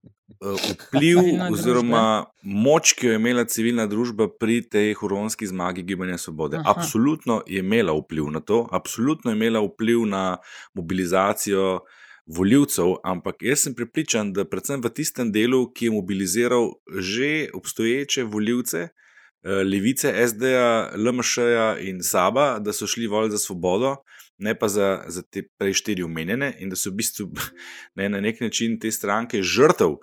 [0.40, 2.04] uh, vpliv Civilna oziroma
[2.42, 6.62] moč, ki jo je imela civilna družba pri tej huronski zmagi Gibanja Svobode.
[6.62, 6.76] Aha.
[6.76, 10.38] Absolutno je imela vpliv na to, absolutno je imela vpliv na
[10.74, 11.80] mobilizacijo.
[12.28, 18.26] Voljivcev, ampak jaz sem prepričan, da predvsem v tistem delu, ki je mobiliziral že obstoječe
[18.28, 19.07] voljivce, eh,
[19.44, 23.96] levice, SD-ja, LMŠ-ja in Saba, da so šli voliti za svobodo,
[24.38, 27.30] ne pa za, za te prej štiri omenjene, in da so v bistvu
[27.98, 29.98] ne, na nek način te stranke žrtev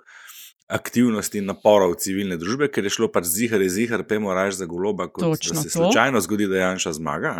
[0.66, 5.06] aktivnosti in naporov civilne družbe, ker je šlo pač zihar, zihar, pojmo raje za goloba,
[5.06, 5.76] kot Točno da se to.
[5.78, 7.36] slučajno zgodi, da Janša zmaga.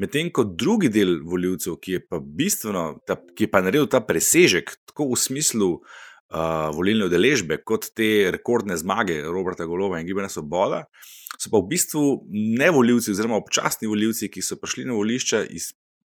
[0.00, 4.00] Medtem ko drugi del voljivcev, ki je pa bistveno, ta, ki je pa naredil ta
[4.00, 6.05] presežek, tako v smislu uh,
[6.74, 10.84] volilne udeležbe, kot te rekordne zmage Roberta Golova in Gibana Svoboda,
[11.38, 12.02] so pa v bistvu
[12.58, 15.70] ne voljivci, oziroma občasni voljivci, ki so prišli na volišča iz,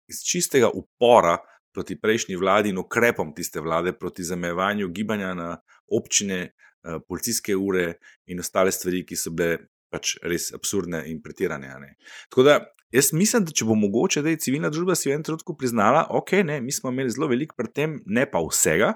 [0.08, 1.36] iz čistega upora
[1.74, 5.50] proti prejšnji vladi in ukrepom tiste vlade, proti zamejevanju gibanja na
[5.86, 9.58] občine, eh, policijske ure in ostale stvari, ki so bile
[9.92, 11.94] pač res absurdne in pretirane.
[12.28, 12.58] Tako da
[12.92, 16.06] jaz mislim, da če bo mogoče, da je civilna družba si v enem trenutku priznala,
[16.10, 18.94] ok, ne, mi smo imeli zelo veliko pri tem, ne pa vsega.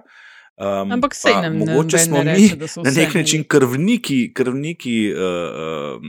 [0.61, 3.45] Um, Ampak pa nam ne- mogoče noben smo ne mi reče, so na nek način
[3.45, 6.03] krvniki, krvniki uh, uh,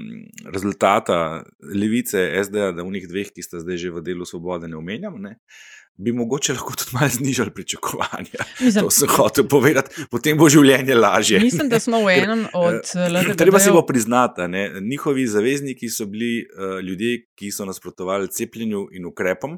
[0.53, 1.43] rezultata
[1.75, 5.15] levice, SD-ja, da v njih dveh, ki sta zdaj že v delu svobode, ne omenjam.
[5.21, 5.37] Ne?
[5.95, 8.43] Bi mogoče lahko tudi malo znižali pričakovanja.
[8.59, 11.39] Mislim- to sem hotel povedati, potem bo življenje lažje.
[11.39, 15.89] Mislim, da smo v enem od eh, LGD-jev Treba si bo priznati, ne, njihovi zavezniki
[15.89, 19.57] so bili uh, ljudje, ki so nasprotovali cepljenju in ukrepom,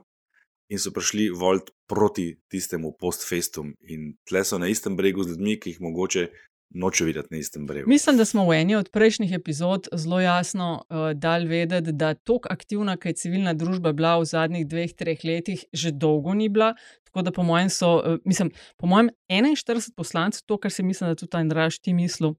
[0.70, 3.76] in so prišli volt proti tistemu postfestum.
[3.82, 6.28] In tle so na istem bregu z ljudmi, ki jih mogoče
[6.76, 7.90] noče videti na istem bregu.
[7.90, 12.50] Mislim, da smo v eni od prejšnjih epizod zelo jasno uh, dali vedeti, da tako
[12.50, 16.74] aktivna, kot je civilna družba bila v zadnjih dveh, treh letih, že dolgo ni bila.
[17.04, 21.10] Tako da, po mojem, so, uh, mislim, po mojem, 41 poslancev, to, kar si mislim,
[21.10, 22.36] da tudi Andraš ti mislil,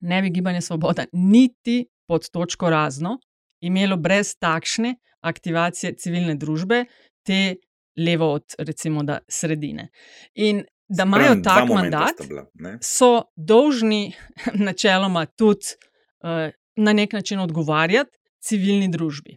[0.00, 3.18] ne bi gibanje Svoboda, niti pod točko razno,
[3.60, 6.84] imelo brez takšne aktivacije civilne družbe,
[7.30, 7.56] te
[7.96, 9.88] levo od, recimo, da sredine.
[10.34, 12.78] In da imajo dva tak mandat, bila, ne.
[12.82, 14.12] so dolžni
[14.66, 15.76] načeloma tudi
[16.24, 19.36] uh, na nek način odgovarjati civilni družbi,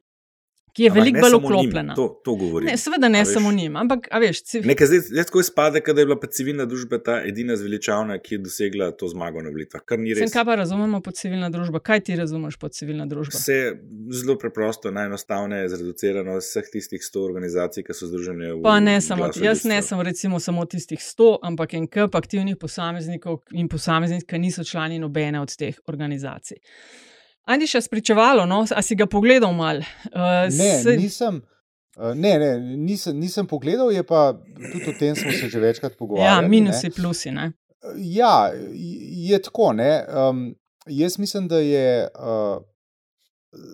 [0.73, 1.95] ki je veliko bolj vklopljena.
[1.95, 2.67] To, to govorim.
[2.67, 4.65] Ne, seveda ne samo njim, ampak veš, civ...
[4.65, 8.35] Nekaj zdaj, zdaj tako izpade, da je bila pa civilna družba ta edina zveličavna, ki
[8.35, 9.83] je dosegla to zmago na volitvah.
[9.85, 10.33] Kar ni Sem res.
[10.33, 11.79] kaj pa razumemo pod civilna družba?
[11.79, 13.37] Kaj ti razumeš pod civilna družba?
[13.37, 13.59] Vse
[14.17, 18.59] zelo preprosto, najenostavneje, zreducirano vseh tistih 100 organizacij, ki so združene v.
[18.65, 23.43] Pa ne samo, jaz ne sem recimo samo tistih 100, ampak en kup aktivnih posameznikov
[23.53, 26.57] in posameznic, ki niso člani nobene od teh organizacij.
[27.45, 28.65] Andiša spričevalo, no?
[28.71, 29.77] a si ga pogledal mal?
[29.77, 29.83] Uh,
[30.49, 31.41] Ne, nisem.
[31.97, 34.33] eh, Ne, ne, nisem, nisem pogledal, je pa
[34.71, 36.49] tudi o tem smo se že večkrat Ja, pogovarjali.
[36.49, 36.91] minusi, ne.
[36.91, 37.31] plusi.
[37.31, 37.51] Ne?
[37.97, 38.51] Ja,
[39.27, 39.73] je tako.
[39.73, 40.05] Ne?
[40.09, 40.55] Um,
[40.87, 42.63] jaz mislim, da je uh,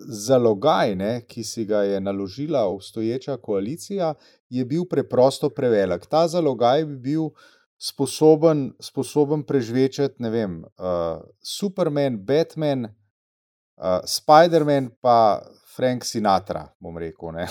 [0.08, 4.14] zalogaj, ne, ki si ga je naložila obstoječa koalicija,
[4.48, 6.06] je bil preprosto prevelik.
[6.06, 7.22] Ta zalogaj bi bil
[7.78, 12.88] sposoben, sposoben prežvečati, ne vem, uh, Superman, Batman,
[13.80, 15.40] uh, Spider-Man, pa
[15.76, 17.32] Frank Sinatra, bom rekel.
[17.32, 17.48] ne.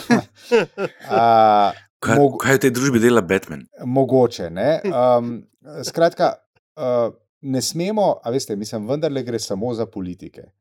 [1.09, 3.65] uh, Kaj, Mog- kaj v tej družbi dela Batman?
[3.83, 4.49] Mogoče.
[4.49, 4.79] Ne?
[4.89, 5.41] Um,
[5.83, 6.37] skratka,
[6.79, 7.11] uh,
[7.41, 10.51] ne smemo, a veste, mislim, vendarle gre samo za politike.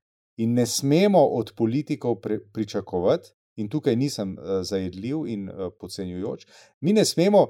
[0.43, 3.31] In ne smemo od politikov pre, pričakovati,
[3.63, 6.47] in tukaj nisem uh, zajedljiv in uh, podcenjujoč,
[6.81, 7.47] mi ne smemo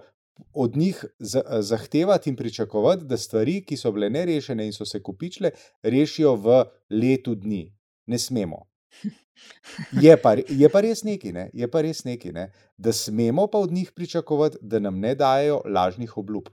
[0.52, 5.02] od njih za, zahtevati in pričakovati, da stvari, ki so bile nerešene in so se
[5.02, 5.50] kopičile,
[5.83, 7.77] rešijo v letu dni.
[8.09, 8.64] Ne smemo.
[10.03, 11.44] Je pa, je pa res neki, ne?
[11.55, 12.49] je pa res neki, ne?
[12.77, 16.49] da smemo pa od njih pričakovati, da nam ne dajo lažnih obljub,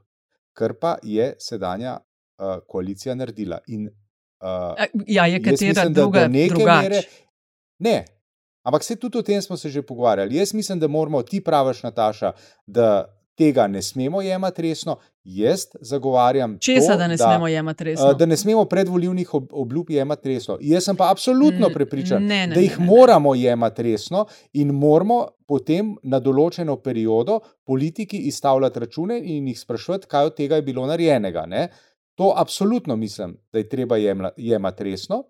[0.54, 3.58] kar pa je sedanja uh, koalicija naredila.
[3.68, 6.84] In, uh, ja, je katera mislim, druga, da do neke drugač.
[6.84, 7.02] mere.
[7.80, 8.06] Ne,
[8.64, 10.36] ampak se tudi o tem smo se že pogovarjali.
[10.36, 12.32] Jaz mislim, da moramo, ti praviš, Nataša,
[12.68, 14.96] da tega ne smemo jemati resno.
[15.26, 18.06] Jaz zagovarjam, Česa, to, da ne smemo jemati resno?
[18.06, 20.58] uh, da ne smemo predvoljivnih ob, obljub jemati resno.
[20.62, 22.92] Jaz sem pa absolutno Mm, prepričan, ne, ne, da jih ne, ne.
[22.92, 30.08] moramo jemati resno in moramo potem na določeno periodo politiki izstavljati račune in jih spraševati,
[30.08, 31.46] kaj od tega je bilo narejenega.
[31.46, 31.68] Ne?
[32.16, 35.24] To absolutno mislim, da je treba jemla- jemati resno.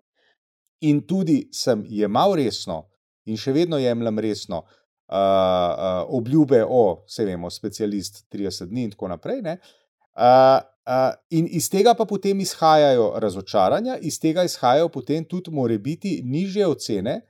[0.80, 2.82] In tudi sem jemal resno
[3.24, 4.62] in še vedno jemljem resno
[5.08, 9.42] uh, uh, obljube o, vse vemo, specialist 30 dni in tako naprej.
[9.46, 10.60] Uh,
[11.30, 17.20] in iz tega pa potem izhajajo razočaranja, iz tega izhajajo potem tudi morebiti nižje ocene,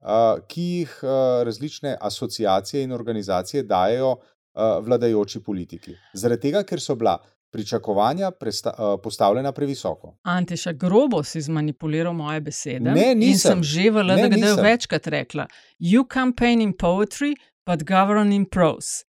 [0.00, 5.96] uh, ki jih uh, različne asociacije in organizacije dajo uh, vladajoči politiki.
[6.14, 7.18] Zaradi tega, ker so bila
[7.50, 10.16] pričakovanja presta, uh, postavljena previsoko.
[10.22, 12.90] Antiša, grobo si zmanipuliral moje besede.
[12.90, 13.50] Ne, In nisem.
[13.52, 14.64] sem že v Ne, LDG nisem.
[14.64, 15.46] večkrat rekla:
[15.78, 17.34] You campaign in poetry,
[17.66, 19.04] but govern in prose.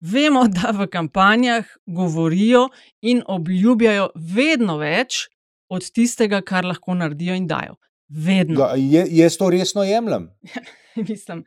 [0.00, 2.68] Vemo, da v kampanjah govorijo
[3.02, 5.28] in obljubljajo vedno več
[5.68, 7.76] od tistega, kar lahko naredijo in dajo.
[8.08, 8.60] Vedno.
[8.60, 10.28] Ja, je, jaz to resno jemljem.
[11.08, 11.44] Mislim,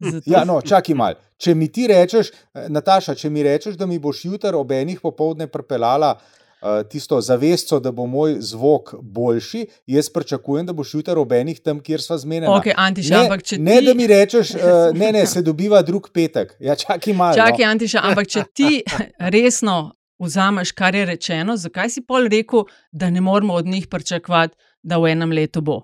[0.00, 1.14] zato, Ja, no, čakaj mal.
[1.36, 5.00] Če mi ti rečeš, eh, Nataša, če mi rečeš, da mi boš jutri ob enih
[5.00, 11.12] popovdne pripeljala uh, tisto zavestco, da bo moj zvok boljši, jaz pričakujem, da boš jutri
[11.14, 12.54] ob enih tam, kjer sva zmenjena.
[12.54, 14.60] Ok, Antiša, ne, ampak če ne, ti- da mi rečeš, uh,
[15.00, 16.56] ne, ne, se dobiva drug petek.
[16.60, 17.36] Ja, čakaj malo.
[17.36, 17.70] Čakaj, no.
[17.70, 18.70] Antiša, ampak če ti
[19.34, 24.54] resno vzameš, kar je rečeno, zakaj si pol rekel, da ne moramo od njih pričakovati,
[24.82, 25.80] da v enem letu bo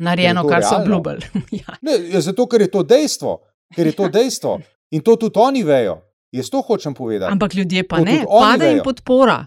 [0.00, 0.96] narejeno, kar so realno.
[0.96, 1.26] obljubili?
[1.60, 1.76] ja.
[1.80, 3.38] Ne, ja, zato, ker je to dejstvo.
[3.70, 4.58] Ker je to dejstvo.
[4.90, 6.00] In to tudi oni vejo.
[6.32, 7.32] Jaz to hočem povedati.
[7.32, 8.84] Ampak ljudje pa To ne, pada jim vejo.
[8.84, 9.46] podpora.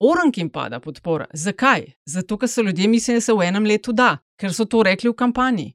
[0.00, 1.26] Orank jim pada podpora.
[1.32, 1.84] Zakaj?
[2.04, 5.10] Zato, ker so ljudje mislili, da se v enem letu da, ker so to rekli
[5.10, 5.72] v kampanji.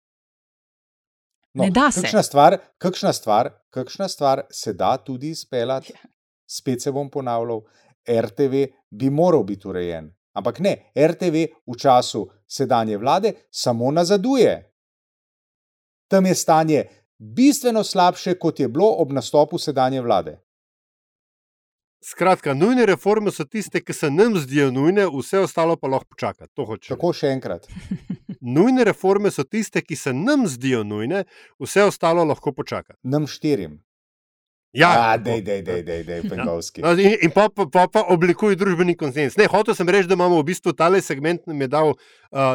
[1.54, 2.00] ne da se.
[2.00, 5.94] No, Kakšna stvar, kakšna, stvar, kakšna stvar se da tudi izpeljati,
[6.48, 7.62] spet se bom ponavljal,
[8.10, 8.54] RTV
[8.89, 10.12] bi moral biti urejen.
[10.34, 14.72] Ampak ne, RTV v času sedanje vlade samo nazaduje.
[16.08, 16.84] Tam je stanje
[17.18, 20.39] bistveno slabše, kot je bilo ob nastopu sedanje vlade.
[22.02, 26.48] Skratka, nujne reforme so tiste, ki se nam zdijo nujne, vse ostalo pa lahko počaka.
[26.56, 26.96] To hočem.
[26.96, 27.68] Tako še enkrat.
[28.56, 31.26] Nujne reforme so tiste, ki se nam zdijo nujne,
[31.60, 32.96] vse ostalo lahko počaka.
[33.04, 33.82] Nam štirim.
[34.73, 36.82] Ja, A, dej, dej, dej, dej, dej, Penkovski.
[36.82, 39.34] No, in in pa, pa, pa, pa oblikuj družbeni konsens.
[39.34, 41.97] Ne, hotel sem reči, da imamo v bistvu tale segment, nam je dal uh,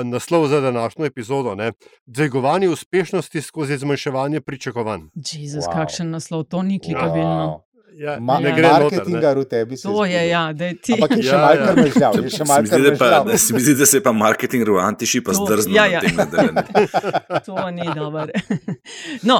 [0.05, 1.55] naslov za današnjo epizodo.
[1.55, 1.72] ne.
[2.07, 5.11] Dvigovanje uspešnosti skozi zmanjševanje pričakovanj.
[5.16, 5.68] Jezus, Wow.
[5.68, 5.74] wow.
[5.74, 7.46] kakšen naslov, to ni klikabilno.
[7.50, 7.74] Wow.
[7.96, 8.57] Ja, Ma, ne Ja.
[8.57, 10.92] gre noter, v tebi se To je, ja, da je ti.
[10.96, 12.30] Ampak je še Ja, malo ja.
[12.30, 14.66] še Se mi zdi, da, pa, da se mi zdi, da se je pa marketing
[14.66, 17.40] v Antiši pa zdrznil ja, na ja.
[17.46, 18.26] To ni dobro.
[19.28, 19.38] No,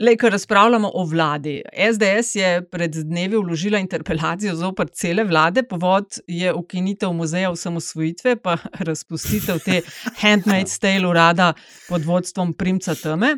[0.00, 1.62] le, ko razpravljamo o vladi.
[1.72, 8.58] SDS je pred dnevi vložila interpelacijo zoper cele vlade, povod je ukinitev muzeja osamosvojitve, pa
[8.80, 9.80] razpustitev te
[10.22, 11.52] Handmaid's Tale urada
[11.88, 13.36] pod vodstvom Primca Teme.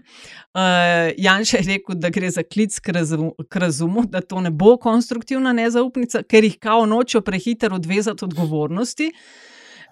[0.56, 4.50] Uh, Janša je rekel, da gre za klic k razumu, k razumu, da to ne
[4.50, 9.12] bo konstruktivna nezaupnica, ker jih kao nočejo prehiter odvezati odgovornosti.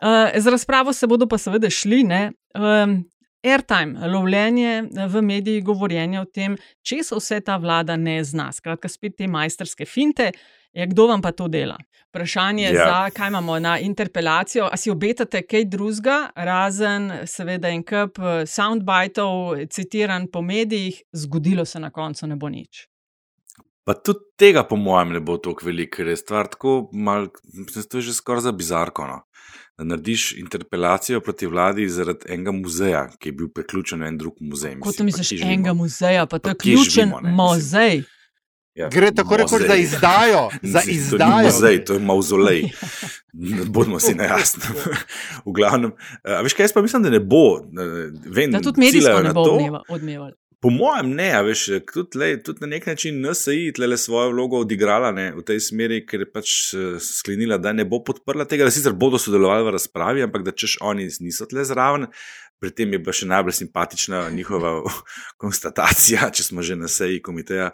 [0.03, 2.03] Uh, z razpravo se bodo pa seveda šli.
[2.05, 2.33] Ne?
[2.55, 3.05] Um,
[3.47, 8.51] airtime, lovljenje v medijih, govorjenje o tem, če se vse ta vlada ne zna.
[8.53, 10.33] Skratka, spet te majsterske finte.
[10.77, 11.77] Je, kdo vam pa to dela?
[12.11, 12.85] Vprašanje je, Ja.
[12.87, 14.69] za kaj imamo na interpelacijo.
[14.73, 21.65] A si obetate kaj drugega, razen seveda en kup eh, soundbitov, citiran po medijih, zgodilo
[21.65, 22.89] se na koncu ne bo nič.
[23.87, 27.85] Pa tudi tega, po mojem, ne bo tako veliko, ker je stvar tako mal, mislim,
[27.85, 29.07] to je že skoraj za bizarko.
[29.07, 29.21] No?
[29.75, 34.35] Da narediš interpelacijo proti vladi zaradi enega muzeja, ki je bil priključen na en drug
[34.43, 34.75] muzej.
[34.77, 35.53] Kot Mislim, pa misliš, živimo?
[35.53, 38.03] enega muzeja, pa to je ključen muzej.
[38.75, 40.49] Ja, Gre tako rekoč za izdajo.
[40.65, 41.37] Za Mislim, To izdajo.
[41.39, 42.63] ni muzej, to je mauzolej.
[43.67, 44.75] Bodimo si na jasnem.
[45.45, 47.61] v glavnem, a veš kaj, jaz pa mislim, da ne bo.
[48.27, 49.53] Vem, Da tudi medijsko ne bo to.
[49.53, 50.33] odmeva- odmeval.
[50.65, 54.63] Po mojem, ne, a veš, tudi, lej, tudi na nek način NSI tle svojo vlogo
[54.65, 58.65] odigrala ne, v tej smeri, ker je pač eh, sklenila, da ne bo podprla tega,
[58.65, 62.09] da sicer bodo sodelovali v razpravi, ampak da češ oni niso tle zraven.
[62.61, 64.71] Pri tem je pa še najbolj simpatična njihova
[65.43, 67.71] konstatacija, če smo že na seji komiteja,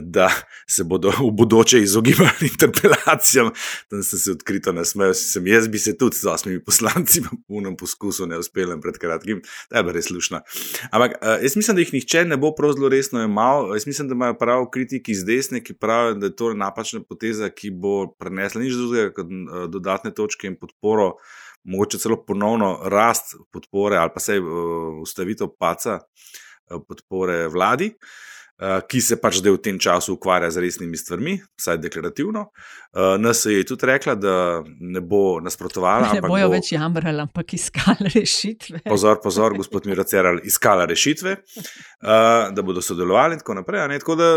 [0.00, 0.30] da
[0.70, 3.52] se bodo v bodoče izogibali interpelacijam.
[3.92, 7.76] Tam sem se odkrito nasmejal, sem jaz bi se tudi z osmimi poslanci v punem
[7.76, 10.40] poskusu ne uspel pred kratkim, da je bila res slušna.
[10.90, 13.74] Ampak jaz mislim, da jih nihče ne bo prav zelo resno imel.
[13.76, 17.50] Jaz mislim, da imajo prav kritiki iz desne, ki pravijo, da je to napačna poteza,
[17.52, 19.32] ki bo prenesla nič drugega kot
[19.72, 21.14] dodatne točke in podporo
[21.64, 24.40] mogoče celo ponovno rast podpore ali pa se
[25.02, 25.98] ustavitev paca
[26.88, 27.92] podpore vladi,
[28.88, 32.44] ki se pač zdaj v tem času ukvarja z resnimi stvarmi, vsaj deklarativno.
[33.18, 36.12] NS je tudi rekla, da ne bo nasprotovala.
[36.14, 38.84] Ne bojo bo, več jamrali, ampak iskali rešitve.
[38.86, 41.34] Pozor, pozor, gospod Miracer, iskala rešitve,
[42.00, 43.88] da bodo sodelovali in tako naprej.
[43.90, 43.98] Ne?
[44.04, 44.30] Tako da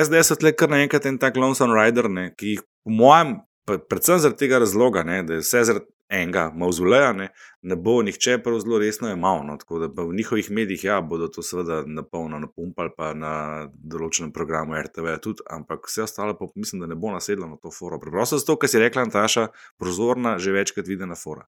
[0.00, 2.30] SDS je tle kar naenkrat en tak lonesome rider, ne?
[2.40, 3.36] ki jih, po mojem,
[3.68, 5.20] predvsem zaradi tega razloga, ne?
[5.28, 7.28] da je vse zaradi enega mauzoleja, ne,
[7.62, 9.44] ne bo nihče prav zelo resno imel.
[9.46, 13.32] No, tako da v njihovih medijih ja, bodo to seveda napolno napumpali, pa na
[13.72, 17.72] določenem programu RTV tudi, ampak vse ostalo pa mislim, da ne bo nasedlo na to
[17.74, 18.00] foro.
[18.00, 19.48] Preprosto zato, ker si rekla Nataša,
[19.78, 21.46] prozorna, že večkrat videna fora.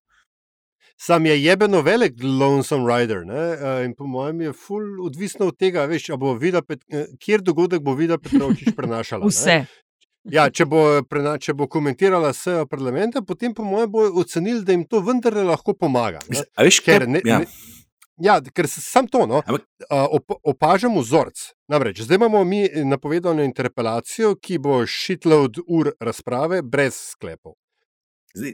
[1.01, 3.85] Sam je jebeno velik Lonesome Rider ne?
[3.85, 6.61] in po mojem je ful odvisno od tega, veš, bo videl,
[7.17, 9.25] kjer dogodek bo videl Petrovčič prenašala.
[9.25, 9.63] Vse.
[9.63, 9.65] Ne?
[10.29, 10.81] Ja, če, bo,
[11.41, 15.73] če bo komentirala sejo parlamenta, potem po mojem bo ocenili, da jim to vendarle lahko
[15.73, 16.21] pomaga.
[16.29, 17.39] Veš, ker, ne, ja.
[17.41, 17.47] ne,
[18.21, 19.41] ja, ker sam to no,
[19.89, 21.47] op, opažamo vzorc.
[21.73, 27.57] Namreč, zdaj imamo mi napovedano interpelacijo, ki bo shitload ur razprave brez sklepov.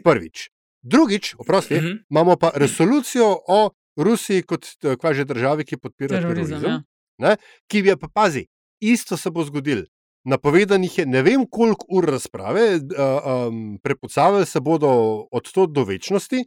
[0.05, 0.47] Prvič.
[0.87, 1.91] Drugič, oprosti, uh mhm.
[1.91, 2.03] -huh.
[2.09, 4.65] imamo pa resolucijo o Rusiji kot
[4.99, 6.61] kvaže državi, ki podpira terorizem.
[6.61, 6.83] terorizem
[7.19, 7.35] ja.
[7.67, 8.45] Ki bi pa pazi,
[8.79, 9.83] isto se bo zgodilo
[10.27, 14.89] napovedanih je ne vem koliko ur razprave, um, prepucavali se bodo
[15.31, 16.43] od to do večnosti,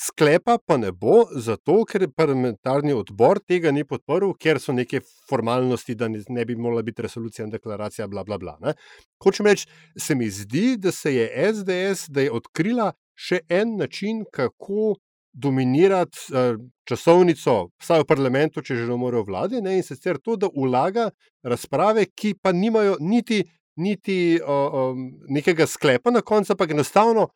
[0.00, 5.94] sklepa pa ne bo, zato ker parlamentarni odbor tega ni podporil, ker so neke formalnosti,
[5.94, 8.56] da ne bi mogla biti resolucija in deklaracija, bla, bla, bla.
[8.64, 8.74] Ne.
[9.22, 9.68] Hočem reči,
[9.98, 14.94] se mi zdi, da se je SDS, da je odkrila še en način, kako
[15.32, 20.36] dominirati uh, časovnico, vsaj v parlamentu, če že ne morejo vlade, ne, in sicer to,
[20.36, 21.10] da vlaga
[21.46, 23.44] razprave, ki pa nimajo niti,
[23.78, 27.28] niti uh, um, nekega sklepa na koncu, ampak enostavno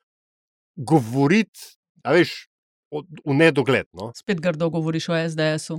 [0.76, 2.48] govoriti, a veš,
[2.90, 3.86] o, v nedogled.
[3.94, 4.10] No.
[4.16, 5.78] Spet grdo govoriš o SDS-u.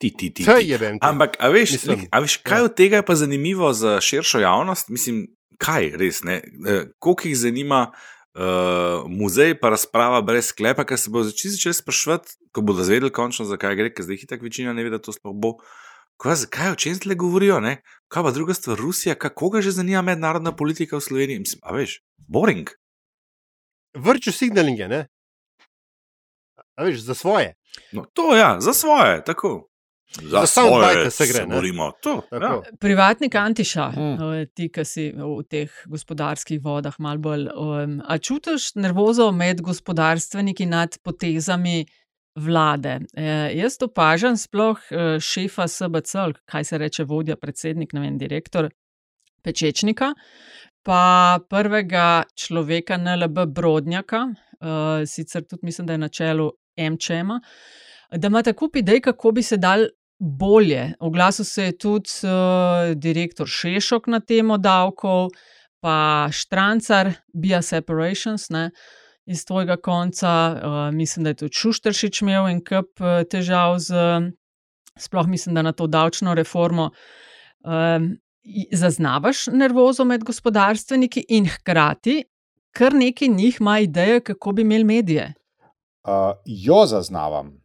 [0.00, 0.76] Ti, ti, ti, ti.
[1.00, 2.64] Ampak, a veš, Mislim, a veš, kaj ja.
[2.66, 4.88] od tega je pa zanimivo za širšo javnost?
[4.90, 5.28] Mislim,
[5.62, 6.40] kaj res ne?
[6.42, 7.92] Eh, koliko jih zanima?
[8.34, 13.46] Uh, muzej, pa razprava brez sklepa, ker se bo začeli sprašovati, ko bodo zvedeli končno,
[13.48, 15.56] zakaj gre, ker zdaj jih tako večina ne ve, da to sploh bo.
[16.22, 17.58] Kaj, zakaj o čem zdaj govorijo?
[17.60, 17.80] Ne?
[18.12, 21.42] Kaj pa druga stvar, Rusija, koga že zanima mednarodna politika v Sloveniji?
[21.42, 22.70] Mislim, a veš, boring.
[23.94, 25.06] Vrču signalinge, ne?
[26.76, 27.54] A veš, za svoje.
[27.92, 29.71] No, to ja, za svoje, tako.
[30.20, 31.46] Za svoje, se gre.
[31.46, 32.60] Borimo, to, ja.
[32.80, 34.46] Privatnik Antiša, hmm.
[34.54, 37.48] ti, ki si v teh gospodarskih vodah, malo bolj.
[37.56, 41.86] Um, a čutiš nervozo med gospodarstveniki nad potezami
[42.36, 42.98] vlade?
[43.16, 43.24] E,
[43.56, 48.68] jaz opažam sploh e, šefa SBC, kaj se reče vodja, predsednik, ne vem, direktor
[49.42, 50.12] Pečečnika,
[50.86, 57.38] pa prvega človeka NLB Brodnjaka, e, sicer tudi mislim, da je na čelu MČM.
[58.16, 59.86] Da ima tako idej, kako bi se dal
[60.22, 60.94] bolje.
[61.00, 65.30] Oglasil se je tudi uh, direktor Šešok na temo davkov,
[65.80, 68.70] pa Štrancar, Bia Separations, ne,
[69.26, 70.30] iz tvojega konca.
[70.30, 73.94] Uh, mislim, da je tudi Šuštršič imel en kup uh, težav z,
[74.98, 76.90] sploh mislim, da na to davčno reformo.
[77.64, 78.14] Um,
[78.72, 82.24] zaznavaš nervozo med gospodarstveniki in hkrati,
[82.74, 85.34] kar nekaj njih ima ideje, kako bi imeli medije.
[86.02, 87.61] Uh, jo zaznavam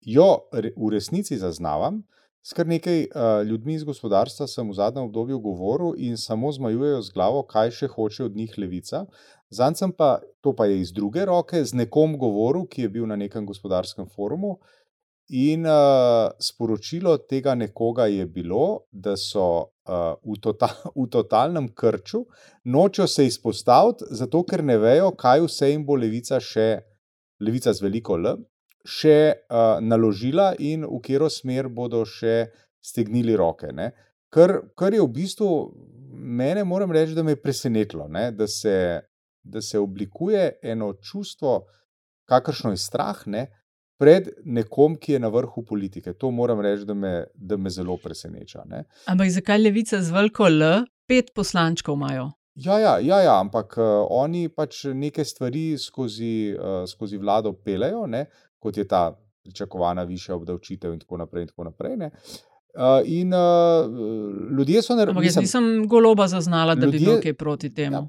[0.00, 2.02] jo v resnici zaznavam.
[2.42, 7.02] S kar nekaj uh, ljudmi iz gospodarstva sem v zadnjem obdobju govoril in samo zmajujejo
[7.02, 9.04] z glavo, kaj še hoče od njih levica.
[9.52, 13.06] Zanj sem pa, to pa je iz druge roke, z nekom govoril, ki je bil
[13.06, 14.56] na nekem gospodarskem forumu.
[15.30, 19.44] In uh, sporočilo tega nekoga je bilo, da so
[19.86, 22.24] uh, v, tota v totalnem krču,
[22.64, 26.70] nočejo se izpostaviti, zato ker ne vejo, kaj vse jim bo levica še,
[27.44, 28.40] levica z veliko L,
[28.86, 32.50] še uh, naložila in v katero smer bodo še
[32.80, 33.68] stegnili roke.
[34.32, 35.48] Kar, kar je v bistvu
[36.20, 38.30] mene, moram reči, da me je presenetilo, ne?
[38.32, 39.00] da se,
[39.42, 41.64] da se oblikuje eno čustvo,
[42.28, 43.26] kakršno je strah.
[43.26, 43.46] Ne?
[44.00, 46.14] Pred nekom, ki je na vrhu politike.
[46.16, 48.64] To moram reči, da me, da me zelo preseneča.
[48.68, 48.84] Ne?
[49.12, 52.30] Ampak zakaj levica z veliko L, pet poslančkov imajo?
[52.60, 58.06] Ja, ja, ja, ja ampak uh, oni pač neke stvari skozi, uh, skozi vlado pelejo,
[58.10, 58.24] ne?
[58.60, 59.08] Kot je ta
[59.42, 61.48] pričakovana višja obdavčitev, in tako naprej.
[61.48, 61.96] In, tako naprej
[62.74, 65.26] uh, in uh, ljudje so naredili.
[65.26, 67.96] Jaz nisem goloba zaznala, da ljudje, bi bil kaj proti temu.
[67.96, 68.08] Ja,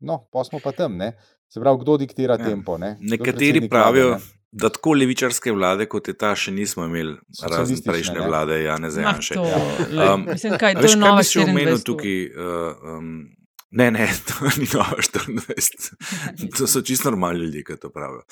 [0.00, 0.96] no, pa smo pa tam.
[0.96, 1.12] Ne?
[1.48, 2.44] Se pravi, kdo diktira ja.
[2.44, 2.78] tempo?
[2.78, 2.96] Ne?
[3.00, 4.32] Nekateri pravijo, vlade, ne?
[4.52, 8.28] da tako levičarske vlade, kot je ta, še nismo imeli, razen prejšnje ne?
[8.28, 9.38] vlade, ja, ne znam še.
[9.38, 12.22] Um, Mislim, kaj, veš, kaj bi še omenil tukaj?
[12.34, 13.16] Uh, um,
[13.76, 15.96] Ne, ne, to ni noč 24.
[16.56, 18.22] To so čisto normalni ljudje, ki to pravijo.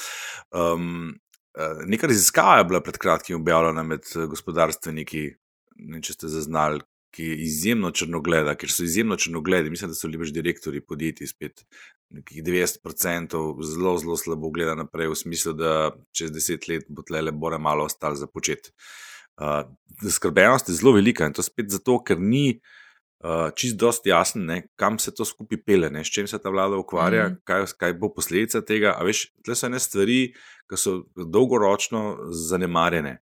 [0.54, 1.18] Um,
[1.86, 5.28] neka raziskava je bila pred kratkim objavljena med gospodarstveniki,
[5.76, 6.82] ne, če ste zaznali,
[7.14, 9.70] ki je izjemno črnogleda, ker so izjemno črnogledi.
[9.70, 11.62] Mislim, da so bili že direktori podjetij, spet
[12.14, 17.22] nekih 90%, zelo, zelo slabo gleda naprej, v smislu, da čez deset let bo tle
[17.22, 18.72] le bore malo ostalo za počet.
[19.38, 19.62] Uh,
[20.10, 22.83] skrbenost je zelo velika in to spet zato, ker ni uh,
[23.56, 26.76] čist dosti jasno, ne, kam se to skupaj pele, ne, s čim se ta vlada
[26.76, 27.40] ukvarja, mm.
[27.48, 28.94] kaj, kaj bo posledica tega.
[28.98, 30.18] A veš, tle so ene stvari,
[30.68, 32.04] ki so dolgoročno
[32.36, 33.18] zanemarjene.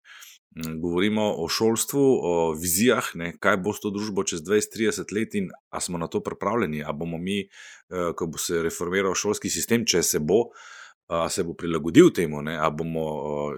[0.57, 5.37] Mm, govorimo o šolstvu, o vizijah, ne, kaj bo s to družbo čez 20-30 let,
[5.37, 9.49] in ali smo na to pripravljeni, ali bomo mi, eh, ko bo se reformiral šolski
[9.49, 10.47] sistem, če se bo,
[11.29, 13.01] se bo prilagodil temu, ali bomo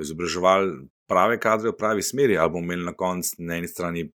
[0.01, 4.07] izobraževali prave kadre v pravi smeri, ali bomo imeli na koncu na eni strani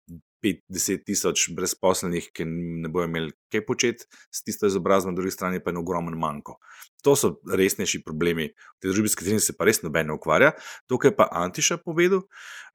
[0.43, 5.61] 5-10 tisoč brezposlenih, ki ne bojo imeli kaj početi s tisto izobrazbo, na drugi strani
[5.63, 6.57] pa je ogromen manjko.
[7.03, 10.53] To so resnejši problemi v tej družbi, s katerimi se pa res noben ne ukvarja.
[10.87, 12.25] To, kar je pa Antiša povedal,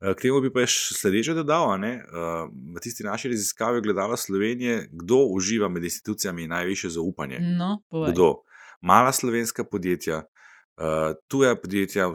[0.00, 1.76] eh, k temu bi pa še sledeče dodal.
[1.82, 1.92] Ne?
[2.00, 7.38] Eh, v tisti naši raziskavi gledala Slovenije, kdo uživa med institucijami najviše zaupanje.
[7.40, 8.42] No, kdo?
[8.82, 10.26] Mala slovenska podjetja,
[10.72, 12.06] Uh, tuja podjetja,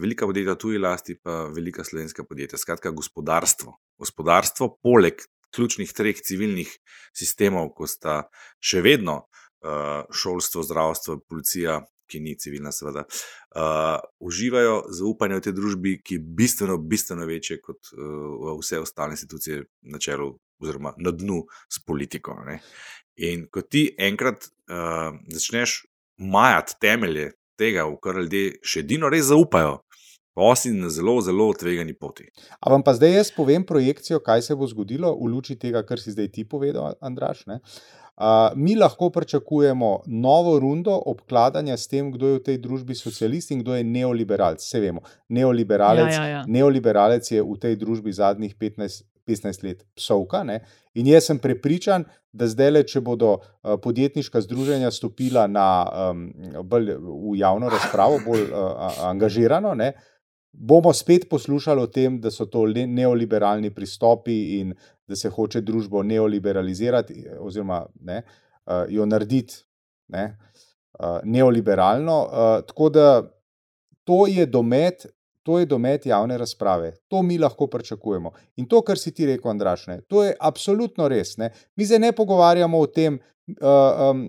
[0.00, 2.58] velika podjetja, tuji lasti, pa velika slovenska podjetja.
[2.58, 3.76] Skratka, gospodarstvo.
[4.00, 5.22] Gospodarstvo, poleg
[5.54, 6.70] ključnih treh civilnih
[7.14, 8.16] sistemov, kot sta
[8.62, 11.80] še vedno uh, šolstvo, zdravstvo, policija,
[12.10, 17.60] ki ni civilna, seveda, uh, uživajo zaupanje v tej družbi, ki je bistveno, bistveno večje
[17.62, 22.36] kot uh, vse ostale institucije na čelu, oziroma na dnu s politiko.
[22.46, 22.60] Ne?
[23.24, 25.84] In ko ti enkrat uh, začneš
[26.18, 29.80] majati temelje tega, v kar ljudje še edino res zaupajo.
[30.34, 32.26] Pa si na zelo, zelo tvegani poti.
[32.60, 36.02] A vam pa zdaj jaz povem projekcijo, kaj se bo zgodilo v luči tega, kar
[36.02, 37.44] si zdaj ti povedal, Andraš.
[37.46, 43.50] Uh, mi lahko pričakujemo novo rundo obkladanja s tem, kdo je v tej družbi socialist
[43.50, 44.62] in kdo je neoliberalec.
[44.62, 46.44] Vse vemo, neoliberalec, ja, ja, ja.
[46.46, 50.44] neoliberalec je v tej družbi zadnjih 15, 15 let psovka.
[50.46, 50.60] Ne?
[50.94, 55.66] In jaz sem prepričan, da zdaj, le, če bodo podjetniška združenja stopila na,
[56.10, 56.26] um,
[56.62, 59.92] bolj v javno razpravo, bolj uh, angažirano, ne?
[60.54, 64.74] Bomo spet poslušali o tem, da so to neoliberalni pristopi in
[65.08, 68.22] da se hoče družbo neoliberalizirati, oziroma ne,
[68.66, 69.54] uh, jo narediti
[70.08, 70.36] ne,
[70.98, 72.20] uh, neoliberalno.
[72.22, 73.08] Uh, tako da
[74.04, 75.06] to je domet
[75.44, 78.30] To je domet javne razprave, to mi lahko pričakujemo.
[78.56, 81.34] In to, kar si ti rekel, Andraš, ne, to je absolutno res.
[81.36, 81.50] Ne.
[81.76, 83.18] Mi se ne pogovarjamo o tem,
[83.60, 83.66] uh,
[84.08, 84.22] um,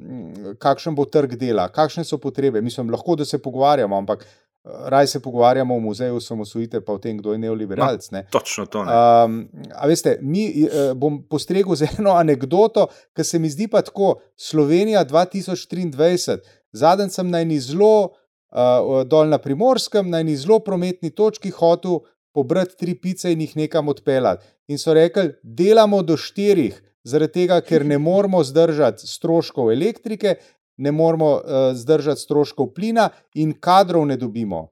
[0.60, 2.60] kakšen bo trg dela, kakšne so potrebe.
[2.62, 6.98] Mislim, lahko da se pogovarjamo, ampak uh, raje se pogovarjamo v muzeju samosvojitve, pa o
[6.98, 8.10] tem, kdo je neoliberalc.
[8.12, 8.22] Ne.
[8.22, 8.82] No, točno to.
[8.82, 13.82] Um, a veste, mi uh, bom postregel z eno anegdoto, ki se mi zdi pa
[13.82, 16.40] tako: Slovenija 2023,
[16.74, 22.02] zadnjič sem na eni zelo uh, dol na primorskem, na eni zelo prometni točki, hotel
[22.34, 24.46] pobrati tri pice in jih nekam odpeljati.
[24.68, 30.36] In so rekli, delamo do štirih, zaradi tega, ker ne moremo zdržati stroškov elektrike,
[30.78, 31.42] ne moremo uh,
[31.74, 34.68] zdržati stroškov plina in kadrov ne dobimo.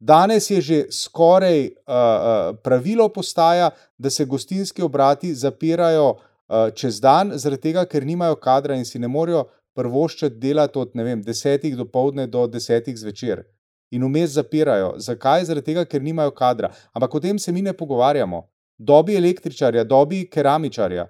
[0.00, 7.32] Danes je že skoraj uh, pravilo postaja, da se gostinski obrati zapirajo uh, čez dan,
[7.34, 11.84] zaradi tega, ker nimajo kadra in si ne morejo prvoščati delati od vem, desetih do
[11.84, 13.44] povdne do desetih zvečer.
[13.90, 14.94] In vmes zapirajo.
[14.98, 15.44] Zakaj?
[15.44, 16.70] Zaradi tega, ker nimajo kadra.
[16.92, 18.42] Ampak o tem se mi ne pogovarjamo.
[18.78, 21.06] Dobi električarja, dobi keramičarja,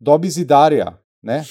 [0.00, 0.90] dobi zidarja.
[1.22, 1.44] Ne?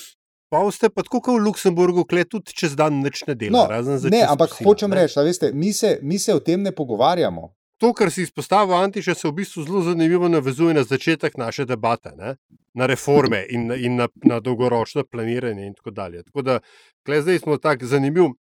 [0.49, 3.69] Pa ste pa tako kot v Luksemburgu, kle tudi čez dan neč ne delajo.
[3.85, 5.71] No, ne, ampak posila, hočem reči, da mi,
[6.01, 7.51] mi se o tem ne pogovarjamo.
[7.79, 12.11] To, kar si izpostavil, Antiša, se v bistvu zelo zanimivo navezuje na začetek naše debate,
[12.17, 12.35] ne?
[12.73, 15.67] na reforme in, in na, na dolgoročno planiranje.
[15.67, 16.23] In tako dalje.
[16.23, 16.59] Tako da,
[17.05, 18.33] zdaj smo tako zanimiv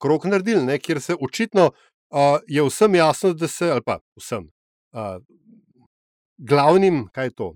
[0.00, 0.78] krok naredili, ne?
[0.78, 4.50] kjer se očitno uh, je vsem jasno, da se, ali pa vsem,
[4.92, 5.22] uh,
[6.38, 7.54] glavnim, kaj je to,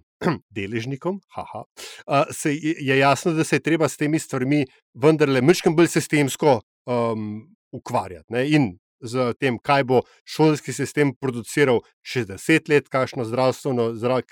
[0.51, 4.65] deležnikom, haha, uh, se je jasno, da se je treba s temi stvarmi
[4.95, 7.43] vendarle mečkam bolj sistemsko um,
[7.73, 8.33] ukvarjati.
[8.33, 8.47] Ne?
[8.51, 14.23] In z tem, kaj bo šolski sistem produciral čez deset let, kakšno zdravstveno, zdrav,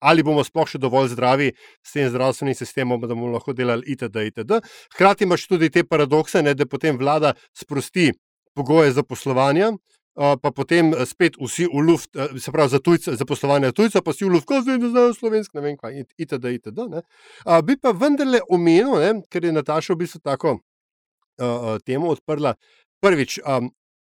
[0.00, 1.52] ali bomo sploh še dovolj zdravi
[1.84, 4.28] s tem zdravstvenim sistemom, da bomo lahko delali itd.
[4.32, 4.62] itd.
[4.96, 8.12] Hkrati imaš tudi te paradokse, ne, da potem vlada sprosti
[8.54, 9.74] pogoje za poslovanje.
[10.14, 14.14] Pa potem spet vsi v luft, uh, se pravi za, tujce, za poslovanje tujcev, pa
[14.14, 16.52] vsi v luft, ko zdaj ne znajo slovensko, ne vem kaj, itd.
[16.60, 16.78] itd.
[16.78, 22.54] Uh, bi pa vendarle omenil, ne, ker je Nataša v bistvu tako uh, temo odprla.
[23.02, 23.72] Prvič, um,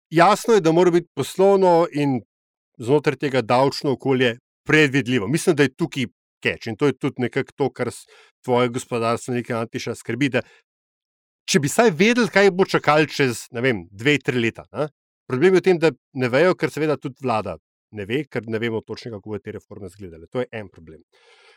[0.09, 2.19] jasno je, da mora biti poslovno in
[2.81, 5.27] znotraj tega davčno okolje predvidljivo.
[5.27, 6.09] Mislim, da je tukaj
[6.41, 7.91] keč in to je tudi nekako to, kar
[8.43, 10.31] tvoje gospodarstvo, nekaj antiša skrbi.
[11.45, 14.65] Če bi saj vedeli, kaj bo čakalo čez vem, dve, tri leta.
[14.73, 14.89] Ne?
[15.32, 17.55] Problem je v tem, da ne vejo, ker seveda tudi vlada
[17.95, 20.27] ne ve, ker ne vemo točno, kako bodo te reforme izgledale.
[20.32, 21.01] To je en problem.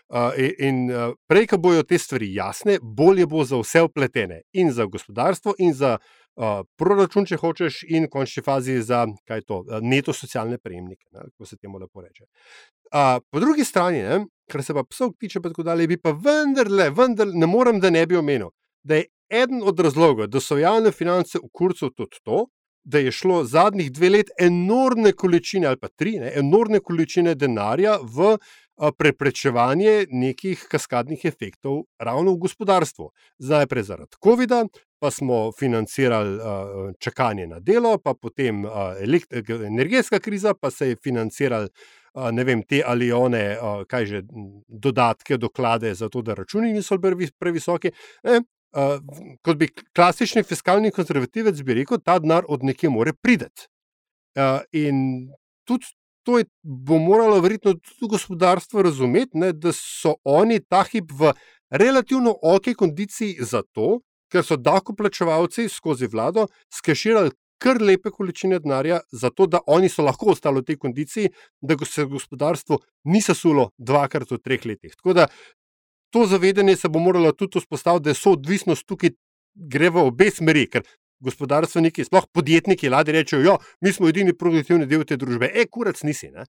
[0.08, 4.72] Uh, in uh, prej, ko bojo te stvari jasne, bolje bo za vse upletene, in
[4.72, 9.06] za gospodarstvo, in za uh, proračun, če hočeš, in v končni fazi za
[9.46, 12.26] to, uh, neto socialne prejemnike, kako se temu lepo reče.
[12.92, 14.20] Uh, po drugi strani, ne,
[14.50, 17.90] kar se pa psov tiče, pa tako dalje, bi pa vendarle, vendar, ne morem, da
[17.90, 18.52] ne bi omenil,
[18.84, 22.44] da je eden od razlogov, da so javne finance v kurcu tudi to,
[22.84, 27.98] da je šlo zadnjih dve let enormne količine, ali pa tri, ne, enormne količine denarja
[28.02, 28.36] v
[28.98, 33.10] preprečevanje nekih kaskadnih efektov ravno v gospodarstvu.
[33.38, 34.64] Najprej zaradi COVID-a,
[34.98, 36.38] pa smo financirali
[36.98, 38.64] čakanje na delo, pa potem
[39.66, 41.68] energetska kriza, pa se je financirali.
[42.32, 43.56] Ne vem, te ali one,
[43.90, 44.22] kaj že,
[44.68, 46.98] dodatke, doklade, zato da računi niso
[47.38, 47.90] previsoki.
[48.74, 53.68] Ne, kot bi klasični fiskalni konzervativec bi rekel, ta denar od nekje more priti.
[54.72, 55.28] In
[55.64, 55.86] tudi
[56.24, 61.34] to je, bo moralo verjetno tudi gospodarstvo razumeti, ne, da so oni ta hip v
[61.70, 64.00] relativno ok kondiciji zato,
[64.32, 67.30] ker so davkoplačevalci skozi vlado skeširali
[67.62, 72.04] kar lepe količine denarja, zato da oni so lahko ostali v tej kondiciji, da se
[72.04, 74.96] gospodarstvo ni sesulo dvakrat v treh letih.
[74.96, 75.28] Tako da
[76.14, 79.16] to zavedanje se bo moralo tudi vzpostaviti, da je soodvisnost tukaj.
[79.54, 80.82] Gre v obe smeri, ker
[81.22, 85.50] gospodarstveniki, sploh podjetniki, ladi rečejo, da ja, mi smo edini produktivni del te družbe.
[85.54, 86.32] E, kurac nisi.
[86.34, 86.44] Uh,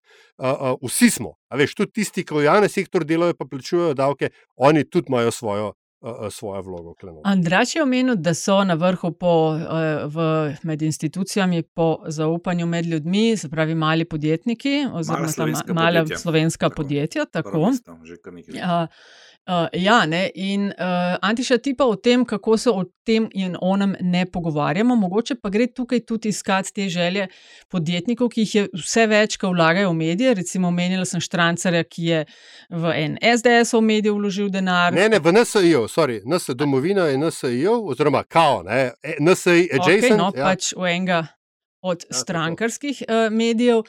[0.50, 1.36] uh, vsi smo.
[1.50, 5.32] A veš, tudi tisti, ki v javnem sektorju delajo, pa plačujejo davke, oni tudi imajo
[5.32, 5.74] svojo.
[6.30, 6.92] Svojo vlogo.
[7.26, 9.56] Andraš je omenil, da so na vrhu po,
[10.14, 10.26] v,
[10.68, 17.26] med institucijami po zaupanju med ljudmi, se pravi, mali podjetniki, oziroma mala, mala slovenska podjetja.
[17.26, 17.72] Tako,
[18.24, 18.88] podjetja
[19.46, 20.32] Uh, ja, ne?
[20.36, 24.96] in uh, Antiša ti pa o tem, kako se o tem in onem ne pogovarjamo,
[24.96, 27.28] mogoče pa gre tukaj tudi iskati te želje
[27.70, 30.34] podjetnikov, ki jih je vse več, ki vlagajo v medije.
[30.34, 32.24] Recimo, omenila sem Štrancarja, ki je
[32.74, 34.94] v en SDS-ov medij vložil denar.
[34.98, 40.10] Ne, ne, v NSO, sorry, NS, domovina je NSO, oziroma kao, ne, NSO, adjacent.
[40.10, 40.50] Okay, no, ja.
[40.50, 41.22] pač v enega
[41.86, 43.84] od ja, strankarskih uh, medijev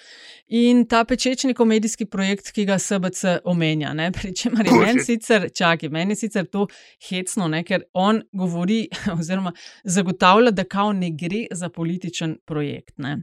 [0.47, 3.95] in ta pečečnikov medijski projekt, ki ga SBC omenja.
[4.13, 6.67] Pričemer je meni sicer, čakaj, meni je sicer to
[7.09, 7.63] hecno, ne?
[7.65, 8.87] ker on govori
[9.19, 9.53] oziroma
[9.85, 12.99] zagotavlja, da kao ne gre za političen projekt.
[12.99, 13.17] Ne?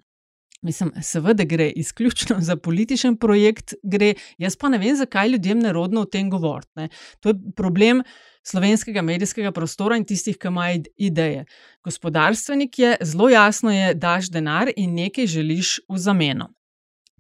[0.64, 6.02] Mislim, seveda gre izključno za političen projekt, gre, jaz pa ne vem, zakaj ljudem nerodno
[6.02, 6.88] o tem govoriti.
[7.20, 8.04] To je problem
[8.44, 11.46] slovenskega medijskega prostora in tistih, ki imajo ideje.
[11.84, 16.50] Gospodarstvenik je zelo jasno, da daš denar in nekaj želiš v zameno.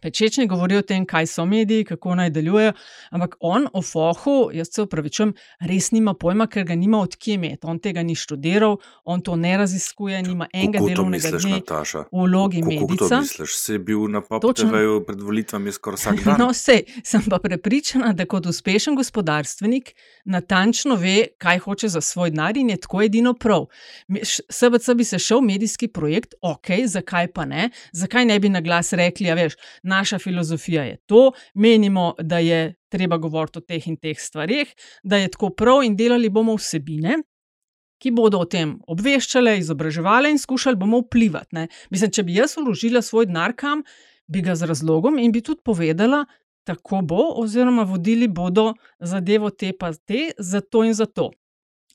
[0.03, 2.73] Pečečni govori o tem, kaj so mediji, kako naj delujejo,
[3.15, 5.33] ampak on o fohu, jaz se upravičujem,
[5.69, 7.67] res nima pojma, ker ga nima odkje imeti.
[7.71, 11.61] On tega ni študiral, on to ne raziskuje, nima enega delovnega dne
[12.11, 12.97] v vlogi medica.
[12.97, 13.57] Kako to misliš?
[13.63, 16.39] Si bil na PopTV-ju pred volitvami skoraj vsak dan?
[16.43, 19.93] No, sej, sem pa prepričana, da kot uspešen gospodarstvenik
[20.25, 23.65] natančno ve, kaj hoče za svoj denar in je tako edino prav.
[24.49, 27.69] SBC bi se šel medijski projekt, ok, zakaj pa ne?
[27.91, 29.55] Zakaj ne bi na glas rekli, ja veš,
[29.93, 34.73] naša filozofija je to, menimo, da je treba govoriti o teh in teh stvarih,
[35.03, 37.21] da je tako prav, in delali bomo vsebine.
[38.03, 41.67] Ki bodo o tem obveščale, izobraževale in skušali bomo vplivati.
[41.93, 43.85] Mislim, če bi jaz uložila svoj denar kam,
[44.27, 46.25] bi ga z razlogom in bi tudi povedala,
[46.67, 51.29] tako bo, oziroma vodili bodo zadevo te pa te, za to in za to.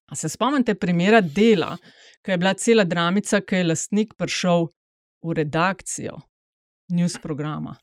[0.09, 1.77] A se spomnite primera dela,
[2.25, 4.69] ki je bila cela dramica, ki je lastnik prišel
[5.23, 6.21] v redakcijo
[6.89, 7.77] news programa.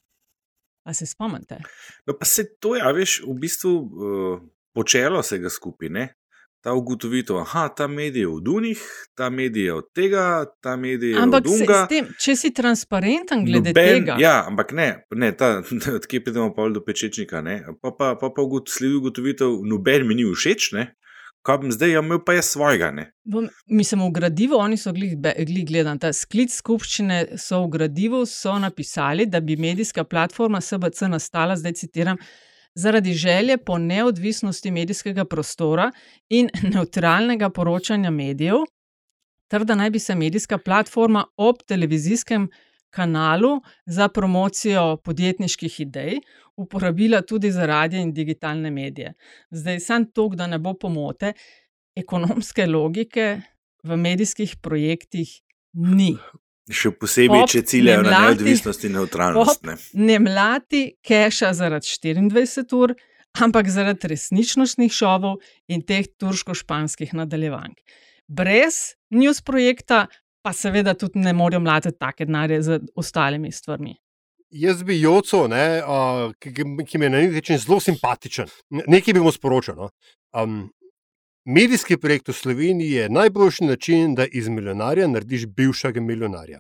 [0.86, 1.58] A se spomnite?
[2.06, 4.40] No, pa se to je, veš, v bistvu uh,
[4.74, 6.06] počelo se ga skupaj, ne?
[6.62, 8.82] Ta ugotovitev, da ta medij je v Dunih,
[9.14, 11.80] ta medij je od tega, ta medij je ampak od Dunga.
[11.90, 14.18] Tem, če si transparenten glede Noben, tega.
[14.22, 15.30] Ja, ampak ne, ne
[15.98, 17.44] odkje pridemo pa do pečečnika.
[17.82, 20.88] Pa pa, pa, pa sledi ugotovitev, noben mi ni všeč, ne?
[21.46, 22.92] Kaj bom zdaj, ja, imel pa je svojega.
[23.24, 28.58] Bom, mislim, v gradivu, oni so gledali, gledali ta sklic skupščine, so v gradivu so
[28.60, 32.18] napisali, da bi medijska platforma SBC nastala, zdaj citiram,
[32.76, 35.92] zaradi želje po neodvisnosti medijskega prostora
[36.30, 38.66] in neutralnega poročanja medijev,
[39.48, 42.50] ter da naj bi se medijska platforma ob televizijskem
[42.96, 46.20] kanalu za promocijo podjetniških idej
[46.56, 49.14] uporabila tudi za radio in digitalne medije.
[49.52, 51.34] Zdaj, sam to, da ne bo pomote,
[51.96, 53.42] ekonomske logike
[53.84, 55.30] v medijskih projektih
[55.74, 56.14] ni.
[56.72, 59.66] Še posebej, Pop če ciljajo ne na mlati- neodvisnost in neutralnost.
[59.68, 59.76] Ne.
[60.08, 62.96] ne mlati keša zaradi 24 ur,
[63.44, 65.38] ampak zaradi resničnostnih šovov
[65.68, 67.78] in teh turško-španskih nadaljevank.
[68.28, 70.08] Brez news projekta
[70.46, 73.96] pa seveda tudi ne morejo mlatiti take denarje z ostalimi stvarmi.
[74.50, 78.84] Jaz bi Joco, ne, a, ki, ki- mi je na nek način zelo simpatičen, Ne-
[78.88, 79.76] nekaj bi mu sporočil.
[79.76, 79.90] No.
[80.38, 80.70] Um,
[81.46, 86.60] medijski projekt v Sloveniji je najboljši način, da iz milijonarja narediš bivšega milijonarja.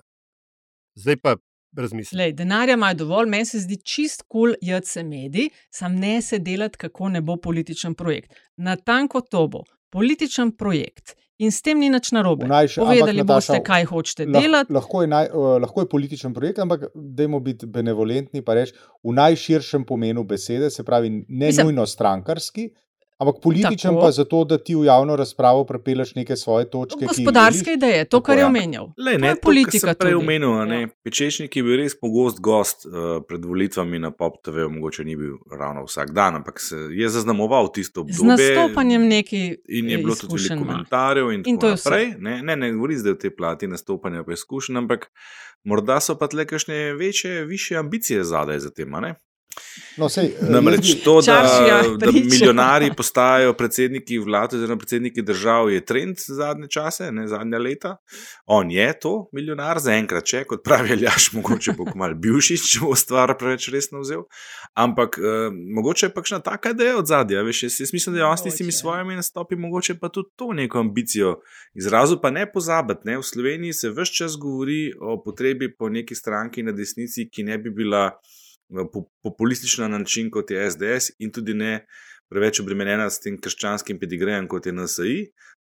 [0.95, 1.35] Zdaj pa
[1.77, 2.33] razmisli.
[2.33, 6.77] Denarja imajo dovolj, meni se zdi čist kul, cool jadce mediji, sam ne se delati,
[6.77, 8.33] kako ne bo političen projekt.
[8.57, 9.63] Natanko to bo
[9.93, 12.45] političen projekt in s tem ni nič narobe.
[12.47, 14.73] Najš- ampak, Povedali Nataša, boste, kaj hočete lah- delati.
[14.73, 18.73] Lahko je, naj, uh, lahko je političen projekt, ampak dajmo biti benevolentni in reči
[19.03, 22.69] v najširšem pomenu besede, se pravi, ne Mislim, nujno strankarski,
[23.17, 24.01] ampak političen Tako.
[24.01, 27.05] pa zato, da ti v javno razpravo prepeleš neke svoje točke.
[27.05, 28.47] Gospodarske ideje, to, Tako, kar je ja.
[28.47, 28.85] omenjal.
[28.97, 30.87] Le, To ne, je to, kar politika sem prej omenil, a ne, Ja.
[31.03, 32.91] Pečečnik je bil res pogost gost uh,
[33.21, 37.71] pred volitvami na Pop TV, mogoče ni bil ravno vsak dan, ampak se je zaznamoval
[37.71, 38.55] tisto Z obdobje.
[38.55, 41.89] nastopanjem neki In je bilo tudi veliko komentarjev, in, In tako to je vse.
[41.89, 42.13] naprej.
[42.19, 45.07] Ne, ne, ne govori zdaj o tej plati nastopanja, pa izkušenj, ampak
[45.63, 48.93] morda so pa tle kakšne večje, više ambicije zadaj za tem.
[48.93, 49.15] a ne?
[49.97, 55.69] No, sej, eh, Namreč to, da, Čaršija da milijonari postajajo predsedniki vlad, oziroma predsedniki držav,
[55.71, 57.95] je trend zadnje čase, ne zadnja leta.
[58.45, 62.95] On je to milijonar, zaenkrat, če kot pravi Aljaš, mogoče bo kmalu bivši, če bo
[62.99, 64.25] stvar preveč resno vzel.
[64.73, 67.43] Ampak eh, mogoče je pa kakšna taka ideja od zadja.
[67.47, 70.51] Veš, jaz, jaz mislim, da je on s tistimi svojimi nastopi mogoče pa tudi to
[70.53, 71.39] neko ambicijo
[71.73, 72.19] izrazil.
[72.21, 76.63] Pa ne pozabiti, ne, v Sloveniji se vse čas govori o potrebi po neki stranki
[76.63, 78.09] na desnici, ki ne bi bila
[79.23, 81.85] populistična na način, kot je SDS, in tudi ne
[82.29, 85.15] preveč obremenjena s tem krščanskim pedigrejem, kot je NSI,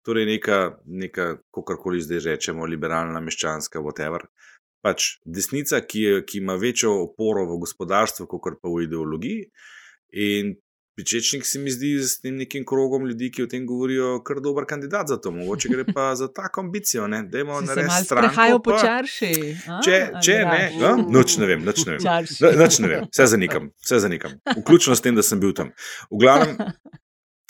[0.07, 4.27] torej neka, neka kakorkoli zdaj rečemo, liberalna, meščanska, whatever.
[4.83, 9.47] Pač desnica, ki, je, ki ima večjo oporo v gospodarstvu, kot pa v ideologiji.
[10.23, 10.57] In
[10.97, 14.65] Pičečnik se mi zdi s tem nekim krogom ljudi, ki o tem govorijo, kar dober
[14.69, 15.31] kandidat za to.
[15.31, 17.23] Mogoče gre pa za tako ambicijo, ne?
[17.25, 18.29] Si se narediti malo stranko.
[18.29, 19.31] sprehajal po čarši.
[19.69, 20.97] a, Če, če ne, ja?
[21.09, 22.03] noč ne vem, noč ne vem.
[22.05, 24.37] No, Nič ne vem, vse zanikam, vse zanikam.
[24.59, 25.73] Vključno s tem, da sem bil tam.
[26.13, 26.57] V glavnem,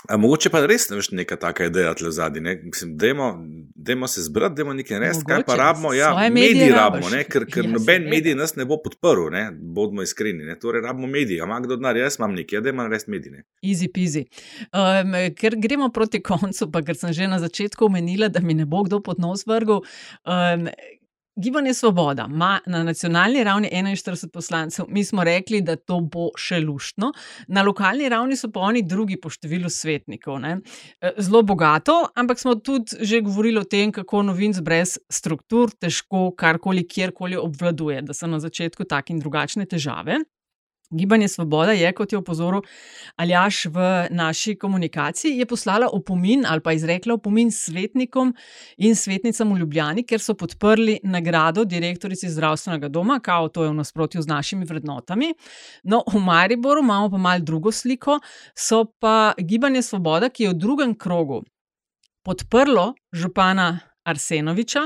[0.09, 2.40] a mogoče pa res ne veš neka taka ideja tle zadnji.
[2.40, 2.55] Ne?
[2.64, 3.28] Mislim, dajmo,
[3.74, 5.92] dajmo se zbrati, dajmo nekaj narediti, kaj pa rabimo.
[5.94, 7.24] Ja, mediji rabimo, ne?
[7.24, 9.44] ker, ker Ja, noben medij nas ne bo podprl, ne?
[9.53, 10.44] bodimo iskreni.
[10.44, 10.59] Ne?
[10.59, 11.42] Torej, rabimo medije.
[11.42, 13.44] A ima kdo denar, jaz imam nekaj, ja, dajmo narediti medije.
[13.62, 14.24] Easy peasy.
[14.72, 18.66] Um, ker gremo proti koncu, pa ker sem že na začetku omenila, da mi ne
[18.66, 19.84] bo kdo pod nos vrgel.
[20.26, 20.68] Um,
[21.37, 26.59] Gibanje Svoboda ima na nacionalni ravni 41 poslancev, mi smo rekli, da to bo še
[26.61, 27.12] luštno,
[27.49, 30.37] na lokalni ravni so pa oni drugi po številu svetnikov.
[30.45, 30.59] Ne?
[31.01, 36.35] E, Zelo bogato, ampak smo tudi že govorili o tem, kako novinc brez struktur težko
[36.37, 40.20] karkoli, kjerkoli obvladuje, da so na začetku take in drugačne težave.
[40.93, 42.62] Gibanje Svoboda je, kot je opozoril
[43.16, 48.34] Aljaš v naši komunikaciji, je poslala opomin ali pa izrekla opomin svetnikom
[48.76, 53.74] in svetnicam v Ljubljani, ker so podprli nagrado direktorici zdravstvenega doma, kao to je v
[53.74, 55.32] nasprotju z našimi vrednotami.
[55.84, 58.20] No, v Mariboru imamo pa mal drugo sliko,
[58.55, 61.43] so pa Gibanje Svoboda, ki je v drugem krogu
[62.22, 64.80] podprlo župana Arsenoviča,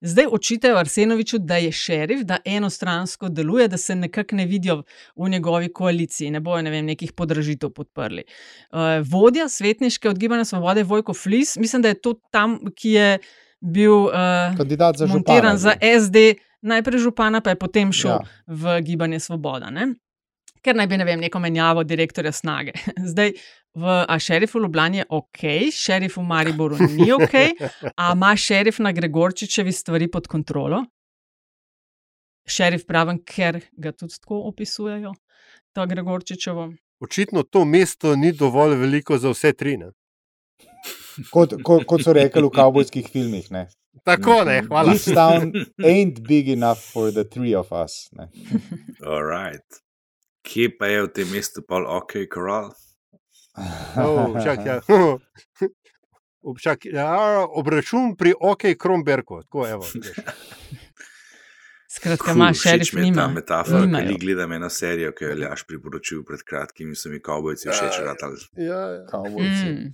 [0.00, 4.82] zdaj očitajo Arsenoviču, da je šerif, da enostransko deluje, da se nekako ne vidijo
[5.16, 8.24] v njegovi koaliciji, ne bojo ne vem, nekih podražitev podprli.
[8.70, 13.18] Uh, vodja svetniške od Gibanja Svobode Vojko Flis, mislim, da je to tam, ki je
[13.60, 15.56] bil uh, Kandidat za župana.
[15.56, 16.16] za SD,
[16.62, 18.20] najprej župana, pa je potem šel ja.
[18.46, 19.70] v Gibanje Svoboda.
[19.70, 19.94] Ne?
[20.62, 22.72] Ker naj bi ne vem, neko menjavo direktorja snage.
[23.12, 23.32] Zdaj,
[23.74, 25.42] v, a šerif v Ljubljani je ok,
[25.72, 27.34] šerif v Mariboru ni ok,
[27.96, 30.84] a ima šerif na Gregorčičevi stvari pod kontrolo?
[32.48, 35.14] Šerif pravim, ker ga tudi tako opisujejo,
[35.72, 36.72] to Gregorčičevo.
[37.02, 39.76] Očitno to mesto ni dovolj veliko za vse tri.
[39.76, 39.90] Ne?
[41.30, 43.48] Kot, kot, kot so rekli v kavbojskih filmih.
[43.50, 43.66] Ne.
[44.06, 44.94] Tako ne, hvala.
[44.94, 45.52] This town
[45.84, 48.08] ain't big enough for the three of us.
[48.12, 48.28] Ne.
[49.06, 49.82] Alright.
[50.42, 52.72] Kje pa je v tem mestu pol OK koral?
[53.96, 54.80] Oh, čak, ja.
[56.42, 57.14] Občak, ja,
[57.46, 59.42] obračun pri OK Kromberku.
[59.42, 59.84] Tako, evo.
[61.88, 63.26] Skratka, Cool, ima všeč šerif, mi ta nima.
[63.28, 64.06] metafora, nimajo.
[64.06, 67.68] ni gledam eno serijo, ki jo je Ljaš priporočil pred kratkim in so mi kavbojci
[67.68, 68.38] všeč Ja, ratali.
[68.58, 69.04] ja, ja.
[69.06, 69.66] Kavbojci.
[69.66, 69.92] Mm.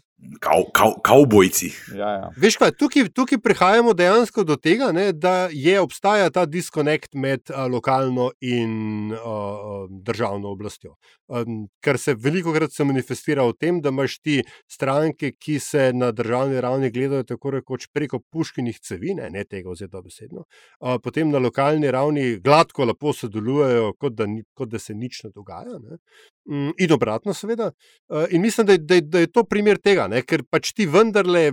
[1.02, 1.68] Kavbojci.
[1.94, 2.30] Ja, ja.
[2.36, 7.52] Veš kaj, tukaj, tukaj prihajamo dejansko do tega, ne, da je obstaja ta diskonekt med
[7.54, 10.96] a, lokalno in a, a, državno oblastjo.
[11.28, 14.40] Um, kar se veliko krat se manifestira v tem, da imaš ti
[14.70, 19.70] stranke, ki se na državni ravni gledajo tako rekoč preko puškinih cevi, ne, ne tega
[19.70, 20.44] vzeti dobesedno,
[20.80, 25.22] a, potem na lokalni ravni gladko, lepo sodelujejo, kot da, ni, kot da se nič
[25.28, 25.78] ne dogaja.
[25.78, 26.02] Ne.
[26.48, 27.72] Mm, In obratno, seveda.
[28.08, 30.22] Uh, In mislim, da da, da je to primer tega, ne?
[30.22, 31.52] ker pač ti vendarle,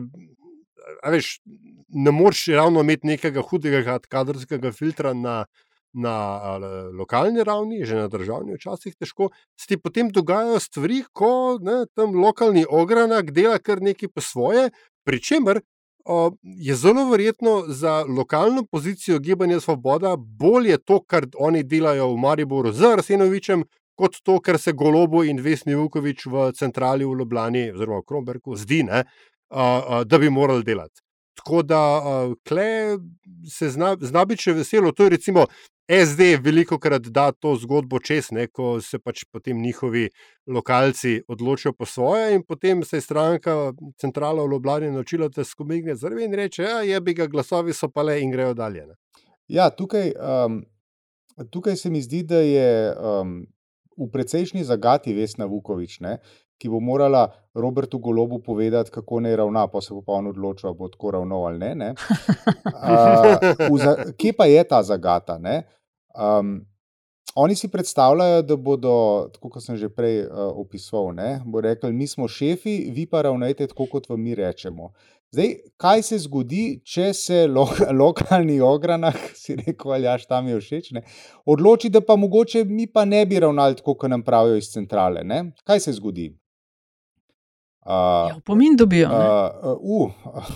[1.04, 1.40] veš,
[1.96, 5.46] ne moreš ravno imeti nekega hudega kadrovskega filtra na,
[5.94, 6.16] na
[6.94, 9.30] lokalni ravni, že na državni, včasih težko.
[9.60, 14.70] Se ti potem dogajajo stvari, ko ne, tam lokalni ogranak dela kar nekaj po svoje,
[15.06, 15.62] pri čemer
[16.44, 22.72] je zelo verjetno za lokalno pozicijo Gibanja Svoboda bolje to, kar oni delajo v Mariboru
[22.72, 23.64] z Arsenovičem,
[23.96, 28.56] kot to, kar se Golobo in Vesni Vukovič v centrali v Ljubljani, oziroma v Kromberku,
[28.60, 29.06] zdi, ne,
[29.50, 31.02] a, a, da bi morali delati.
[31.36, 32.98] Tako da a, kle
[33.52, 34.92] se zna, zna biti še veselo.
[34.96, 35.48] To je recimo
[35.86, 40.08] SD veliko krat da to zgodbo čez, ne, ko se pač potem njihovi
[40.48, 45.52] lokalci odločijo po svoje, in potem se je stranka centrala v Ljubljani naučila, da se
[45.52, 48.88] skomigne zraven in reče: Ja, je bi ga glasovi so pa le in grejo dalje.
[48.88, 48.96] Ne.
[49.48, 50.64] Ja, tukaj, um,
[51.52, 53.46] tukaj se mi zdi, da je um,
[53.98, 56.18] v precejšnji zagati Vesna Vukovič, ne,
[56.60, 60.74] ki bo morala Robertu Golobu povedati, kako naj ravna, pa se bo pa on odločil,
[60.74, 61.76] bo tako ravnal ali ne.
[61.76, 61.90] ne.
[62.86, 65.38] Uh, za, kje pa je ta zagata?
[65.40, 65.64] Ne?
[66.14, 66.66] Um,
[67.36, 68.94] oni si predstavljajo, da bodo,
[69.34, 73.26] tako kot sem že prej uh, opisoval, ne, bo rekel, mi smo šefi, vi pa
[73.28, 74.94] ravnajte tako, kot vam mi rečemo.
[75.36, 77.66] Zdaj, kaj se zgodi, če se lo,
[78.02, 81.04] lokalni ogranak, si rekel, ali jaš tam je všeč, ne,
[81.46, 85.24] odloči, da pa mogoče mi pa ne bi ravnali tako, kot nam pravijo iz centrale.
[85.28, 85.44] Ne?
[85.68, 86.30] Kaj se zgodi?
[87.86, 87.92] Uh,
[88.30, 89.10] ja, pomin dobijo.
[89.10, 90.12] Uh, uh,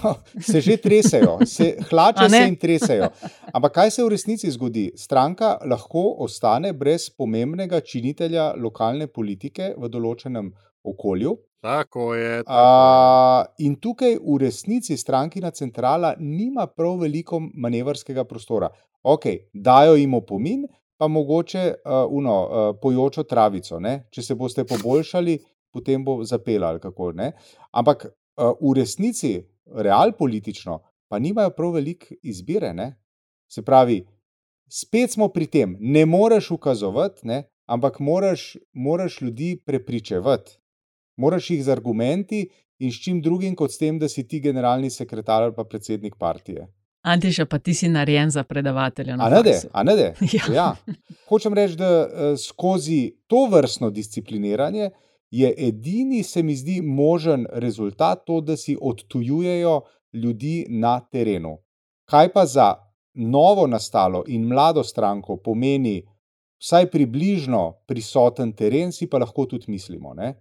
[0.05, 3.09] uh, se že tresajo, se hlače se jim tresajo.
[3.53, 4.87] Ampak kaj se v resnici zgodi?
[4.97, 10.49] Stranka lahko ostane brez pomembnega činitelja lokalne politike v določenem
[10.83, 11.35] okolju.
[11.61, 12.43] Tako je.
[12.47, 12.57] Tako.
[12.57, 18.71] Uh, in tukaj v resnici strankina centrala nima prav veliko manevrskega prostora.
[19.03, 20.65] Ok, dajo jim opomin,
[20.97, 23.79] pa mogoče uh, uno, uh, pojočo travico.
[23.79, 24.07] Ne?
[24.09, 25.37] Če se boste poboljšali,
[25.71, 26.79] potem bo zapeljal.
[26.79, 27.13] Kako,
[27.71, 29.43] Ampak uh, v resnici,
[29.75, 32.73] real politično, pa nimajo prav veliko izbire.
[32.73, 32.95] Ne?
[33.47, 34.05] Se pravi,
[34.69, 37.43] spet smo pri tem, ne moreš ukazovati, ne?
[37.65, 40.57] ampak moraš, moraš ljudi prepričevati.
[41.17, 42.49] Moraš jih z argumenti
[42.79, 46.15] in s čim drugim, kot s tem, da si ti generalni sekretar ali pa predsednik
[46.15, 46.67] partije.
[47.01, 49.15] Antiša, pa ti si narejen za predavatelja.
[49.19, 50.13] A ne, de, a ne, de.
[50.33, 50.53] Ja.
[50.53, 50.75] Ja.
[51.29, 54.89] Hočem reči, da uh, skozi to vrstno discipliniranje
[55.31, 59.81] je edini, se mi zdi, možen rezultat to, da si odtujujejo
[60.13, 61.57] ljudi na terenu.
[62.09, 62.75] Kaj pa za
[63.13, 66.01] novo nastalo in mlado stranko pomeni
[66.59, 70.13] vsaj približno prisoten teren, si pa lahko tudi mislimo.
[70.13, 70.33] Ne?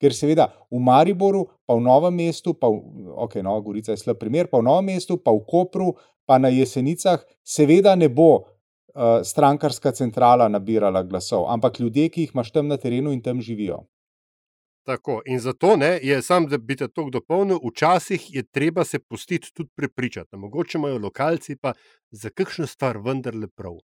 [0.00, 2.80] Ker seveda v Mariboru, pa v Novem mestu, pa v,
[3.14, 5.92] ok, Nova Gorica je slab primer, pa v Novem mestu, pa v Kopru,
[6.26, 12.34] pa na Jesenicah, seveda ne bo uh, strankarska centrala nabirala glasov, ampak ljudje, ki jih
[12.34, 13.84] imaš tam na terenu in tam živijo.
[14.86, 18.98] Tako, in zato ne, je sam, da bi te to dopolnil, včasih je treba se
[18.98, 20.36] pustiti tudi prepričati.
[20.36, 21.72] Mogoče imajo lokalci pa
[22.10, 23.76] za kakšno stvar vendarle prav.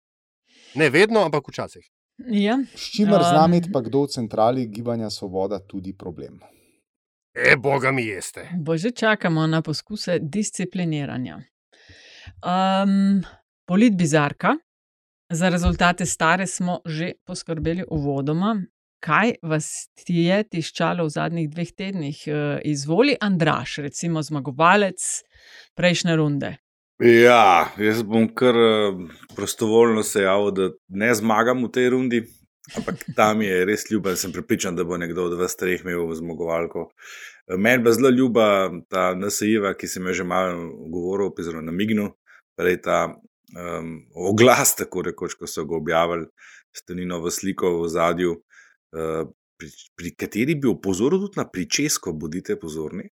[0.74, 1.90] Ne vedno, ampak včasih.
[2.18, 2.59] Ja.
[2.74, 6.40] S čimer um, znameti pa kdo v centrali gibanja Svoboda tudi problem.
[7.34, 8.49] E, boga mi jeste.
[8.57, 11.36] Bože, čakamo na poskuse discipliniranja.
[12.40, 13.22] Um,
[13.66, 14.57] polit bizarka.
[15.32, 18.62] Za rezultate stare smo že poskrbeli uvodoma,
[19.05, 22.22] kaj vas je tiščalo v zadnjih dveh tednih?
[22.64, 25.03] Izvoli, Andraš, recimo zmagovalec
[25.76, 26.57] prejšnje runde.
[27.03, 28.57] Ja, jaz bom kar
[29.36, 32.22] prostovoljno se javil, da ne zmagam v tej rundi,
[32.72, 34.16] ampak tam je res ljubezen.
[34.16, 36.88] Sem pripričan, da bo nekdo od vas treh imel zmagovalko.
[37.59, 42.14] Meni pa zelo ljuba ta NSA, ki sem jo že malo govoril, oziroma namignil,
[42.57, 46.26] prej ta um, oglas, tako rekoč, ko so ga objavili,
[46.74, 48.34] stenino v sliko v zadju.
[49.57, 53.07] Pri, pri kateri bi opozoril tudi na pričesko, bodite pozorni.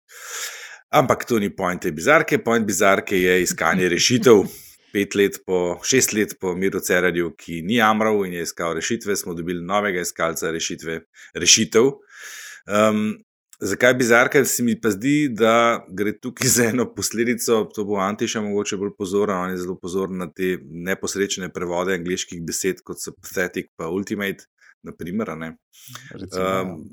[0.94, 2.38] Ampak to ni point te bizarke.
[2.44, 4.44] Point bizarke je iskanje rešitev.
[4.94, 9.16] Pet let po, šest let po Miru Cerarju, ki ni amral in je iskal rešitve,
[9.18, 11.00] smo dobili novega iskalca rešitve,
[11.34, 11.88] rešitev.
[12.70, 13.00] Um,
[13.58, 14.44] zakaj bizarka?
[14.44, 18.94] Se mi pa zdi, da gre tukaj za eno posledico, to bo Antiša mogoče bolj
[18.98, 23.90] pozoren, on je zelo pozoren na te neposrečene prevode angliških besed, kot so pathetic in
[23.90, 24.46] ultimate
[24.84, 25.32] naprimer.
[25.36, 25.50] Ne.
[26.12, 26.62] Recimo, ja.
[26.62, 26.84] Um,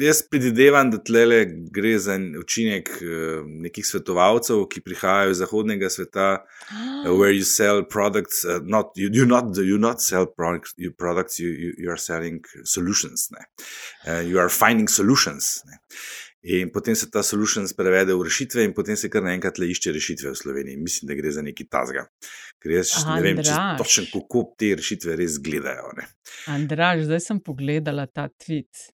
[0.00, 1.44] jaz predvidevam, da tle
[1.74, 6.28] gre za en učinek uh, nekih svetovalcev, ki prihajajo iz zahodnega sveta,
[6.70, 10.92] uh, where you sell products, uh, not, you, you, not, you not sell products, you,
[10.92, 13.28] products you, you, you are selling solutions.
[13.32, 13.44] Ne.
[14.06, 15.62] Uh, you are finding solutions.
[15.66, 15.80] Ne.
[16.48, 19.92] In potem se ta solutions prevede v rešitve, in potem se kar naenkrat le išče
[19.92, 20.76] rešitve v Sloveniji.
[20.80, 22.06] Mislim, da gre za neki tazga.
[22.62, 23.40] Ker jaz Aha, ne vem,
[23.78, 25.90] točno kako te rešitve res gledajo.
[25.98, 26.06] Ne.
[26.48, 28.88] Andraž, zdaj sem pogledala ta tweet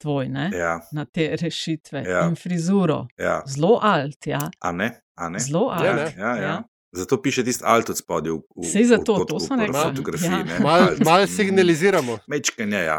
[0.00, 0.50] tvoj, ne?
[0.52, 2.26] Ja, na te rešitve Ja.
[2.28, 3.06] in frizuro.
[3.18, 3.40] ja.
[3.48, 4.42] Zelo alt, ja.
[4.60, 4.90] A ne?
[5.16, 5.38] A ne?
[5.40, 5.96] Zelo Ja, alt.
[5.96, 6.22] ne.
[6.22, 6.54] Ja, ja.
[6.92, 8.32] Zato piše tisti alt od spodaj.
[8.32, 9.82] v- v- Sej zato, v- to sem v rekla.
[9.84, 10.26] fotografiji.
[10.28, 10.42] Ja.
[10.42, 10.98] ne, Mal, alt.
[11.00, 12.18] mal signaliziramo.
[12.26, 12.98] Mečkanje, ja.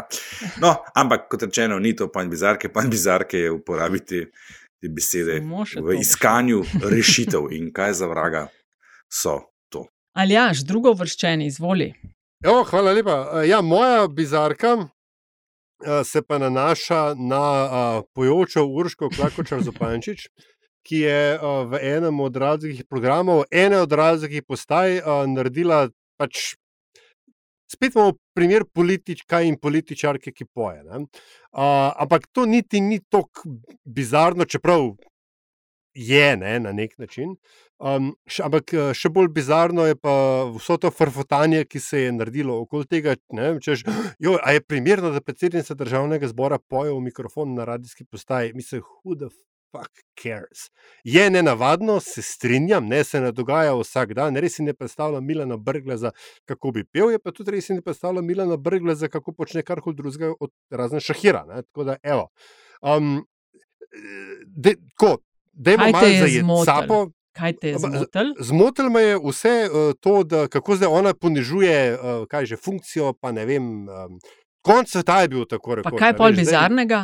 [0.58, 2.68] No, ampak kot rečeno, ni to panj bizarke.
[2.68, 4.24] Panj bizarke je uporabiti
[4.78, 5.92] te besede v to.
[5.94, 8.48] iskanju rešitev in kaj za vraga
[9.10, 9.38] so
[9.68, 9.84] to.
[10.12, 11.92] Ali jaš, drugo vrščeni, izvoli.
[12.40, 13.16] Jo, hvala lepa.
[13.42, 14.88] Ja, moja bizarka
[15.78, 17.80] eh, se pa nanaša na a,
[18.10, 20.26] pojočo Urško Klakočar Zopančič,
[20.86, 25.86] ki je a, v enem od različnih programov, ene od različnih postaj a, naredila
[26.20, 26.54] pač.
[27.72, 30.82] Spet imamo primer politička in političarke, ki poje.
[30.84, 31.64] A,
[32.04, 34.90] ampak to niti ni tako bizarno, čeprav
[35.94, 37.36] je ne, na nek način.
[37.82, 40.12] Um, še, ampak še bolj bizarno je pa
[40.54, 43.16] vso to frfotanje, ki se je naredilo okoli tega.
[43.34, 43.84] Ne, češ,
[44.22, 48.54] jo, a je primerno, da predsednica državnega zbora poje v mikrofon na radijski postaji?
[48.54, 48.84] Mislim,
[49.18, 49.32] the
[49.72, 50.68] fuck cares.
[51.04, 54.36] Je nenavadno, se strinjam, ne se ne dogaja vsak dan.
[54.36, 56.12] Res si ne predstavljam Milana Brgleza,
[56.44, 59.96] kako bi pel, je pa tudi res si ne predstavljam Milana Brgleza, kako počne karkoli
[59.96, 61.44] drugega od razen šahira.
[61.48, 61.62] Ne?
[61.62, 62.28] Tako da, evo.
[62.82, 63.24] Um,
[64.46, 65.16] de, ko,
[65.52, 66.64] Dajmo malo zmotilo?
[66.64, 67.10] sapo.
[67.32, 68.34] Kaj te je Ampak, zmotil?
[68.40, 73.14] Zmotil me je vse uh, to, da, kako zdaj ona ponižuje, uh, kaj že funkcijo.
[73.16, 74.18] Pa ne vem, um,
[74.60, 75.98] konc sveta je bil tako rekoč.
[75.98, 77.00] kaj je pol bizarnega?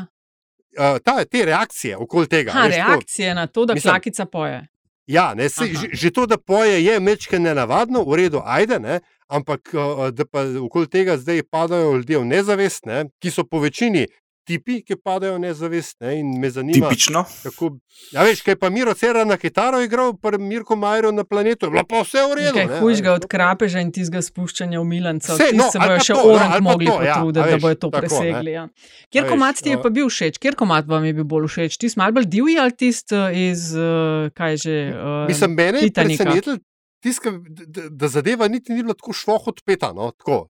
[0.77, 2.53] Uh, ta, te reakcije okoli tega.
[2.53, 4.66] Ha, veš, to- reakcije na to, da Mislim- klakica poje.
[5.07, 9.01] Ja, ne, se, že, že to, da poje, je mečke nenavadno, v redu, ajde, ne,
[9.29, 13.59] ampak uh, da pa okoli tega zdaj padajo ljudje v nezavest, ne, ki so po
[13.59, 14.07] večini
[14.49, 15.99] tipi, ki padajo nezavest.
[16.01, 17.24] Ne, in me zanima, Tipično.
[17.42, 17.70] kako.
[18.14, 21.74] Ja, veš, kaj pa Miro Cera na kitaro igral, pa Mirko Majer na planetu, je
[21.74, 22.55] bilo pa vse v redu.
[22.57, 25.36] Kaj ne, a hujšega veš, od to krapeža in tistega spuščanja v Milanca.
[25.40, 27.62] Ti no, se bojo še to, no, orang pa mogli to, ja, potruditi, da veš,
[27.66, 28.55] bojo to tako, presegli.
[28.57, 28.66] Ja.
[29.12, 29.84] Kjer komat ti je no.
[29.84, 30.40] pa bil všeč?
[30.42, 31.78] Kjer komat vam je bil bolj všeč?
[31.82, 35.84] Ti si mal bolj divji ali tisti uh, iz, uh, kaj že, uh, Mislim, mene
[35.84, 36.24] je Titanika?
[36.24, 36.59] presenetilo,
[37.05, 37.32] tiska,
[37.66, 39.92] da, da zadeva niti ni bila tako šloh odpeta.
[39.92, 40.46] No, tako.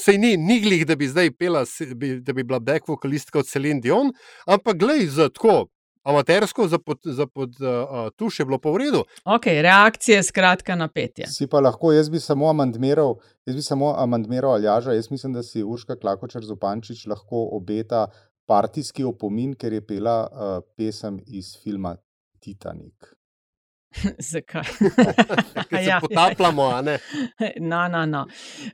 [0.00, 1.64] Sej ni, ni glih, da bi zdaj pela,
[2.20, 4.12] da bi bila back vokalistka od Celine Dion,
[4.46, 5.66] ampak glej, za tako
[6.06, 9.02] amatersko, za pod, za pod uh, tuš je bilo pa v redu.
[9.24, 11.26] Ok, reakcije, skratka, napetje.
[11.26, 13.16] Si pa lahko, jaz bi samo amandmiral,
[13.46, 14.94] jaz bi samo amandmiral Aljaža.
[14.94, 18.06] Jaz mislim, da si Urška Klakočar Zupančič lahko obeta
[18.46, 21.96] partijski opomin, ker je pela uh, pesem iz filma
[22.40, 23.15] Titanic.
[24.30, 24.64] Zakaj?
[25.68, 26.98] Ker se Ja, ja, potapljamo, a ne.
[27.60, 28.26] No, no, no.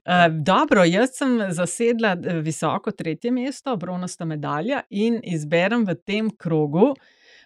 [0.07, 6.31] Uh, dobro, jaz sem zasedla eh, visoko tretje mesto, bronasto medalja in izberem v tem
[6.31, 6.93] krogu.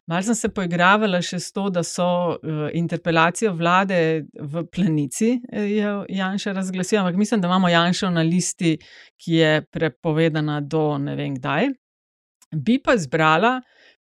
[0.06, 2.06] Mal sem se poigravala še s to, da so
[2.36, 3.98] uh, interpelacijo vlade
[4.38, 8.76] v planici, eh, je Janša razglasil, ampak mislim, da imamo Janša na listi,
[9.18, 11.72] ki je prepovedana do ne vem kdaj.
[12.54, 13.56] Bi pa izbrala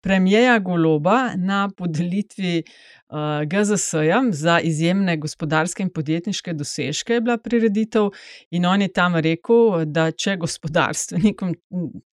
[0.02, 8.10] premijeja Goloba na podelitvi uh, GZS-ja za izjemne gospodarske in podjetniške dosežke, je bila prireditev.
[8.52, 11.56] In on je tam rekel, da če gospodarstvenikom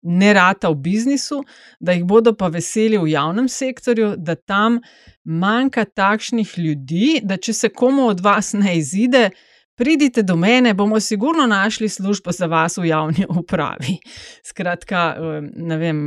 [0.03, 1.43] ne rata v biznisu,
[1.81, 4.81] da jih bodo pa veseli v javnem sektorju, da tam
[5.25, 9.31] manjka takšnih ljudi, da če se komu od vas ne izide.
[9.79, 13.99] Pridite do mene, bomo sigurno našli službo za vas v javni upravi.
[14.43, 15.17] Skratka,
[15.55, 16.01] ne vem,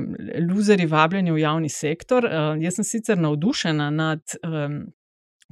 [0.50, 2.28] luzeri vabljeni v javni sektor.
[2.60, 4.36] Jaz sem sicer navdušena nad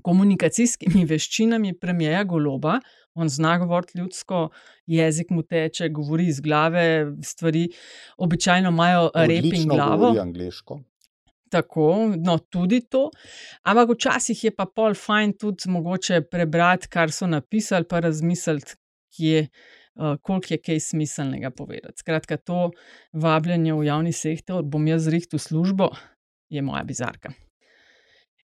[0.04, 2.80] komunikacijskimi veščinami premijeja Goloba.
[3.14, 4.50] On zna govoriti ljudsko,
[4.86, 7.70] jezik mu teče, govori iz glave, stvari
[8.18, 9.98] običajno imajo rep in Odlično glavo.
[9.98, 10.82] govori angliško.
[11.50, 13.10] Tako, no, tudi to.
[13.66, 18.78] Ampak včasih je pa pol fajn tudi mogoče prebrati, kar so napisali, pa razmisliti,
[19.18, 19.48] kje,
[19.96, 22.04] uh, koliko je kaj smiselnega povedati.
[22.06, 22.70] Skratka, to
[23.14, 25.90] vabljenje v javni sektor, bom jaz zrihtel službo,
[26.50, 27.34] je moja bizarka.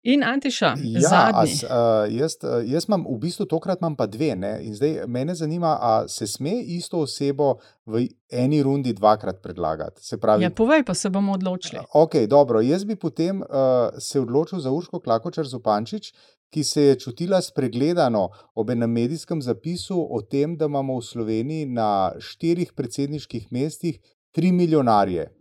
[0.03, 1.69] In Antiša, Ja, as, uh,
[2.11, 4.33] jaz, uh, jaz imam v bistvu tokrat imam pa dve.
[4.35, 4.57] Ne?
[4.67, 7.53] In zdaj mene zanima, ali se sme isto osebo
[7.85, 10.03] v eni rundi dvakrat predlagati.
[10.03, 11.79] Se pravi, Ja, povej, pa se bomo odločili.
[11.93, 12.61] Ok, dobro.
[12.61, 16.11] Jaz bi potem uh, se odločil za Urško Klakočar Zupančič,
[16.51, 21.65] ki se je čutila spregledano ob enem medijskem zapisu o tem, da imamo v Sloveniji
[21.65, 23.99] na štirih predsedniških mestih
[24.31, 25.31] tri milijonarje.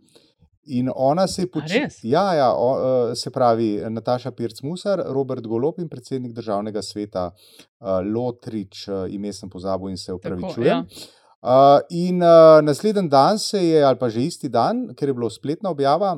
[0.65, 1.87] In ona se je počela.
[2.03, 7.87] Ja, ja o, uh, se pravi Nataša Pirc-Musar, Robert Golop in predsednik državnega sveta uh,
[8.15, 10.53] Lotrič, uh, ime sem pozabil in se upravičujem.
[10.55, 10.83] Tako, ja.
[11.43, 15.29] Uh, in uh, naslednji dan se je, ali pa že isti dan, ker je bila
[15.29, 16.15] spletna objava,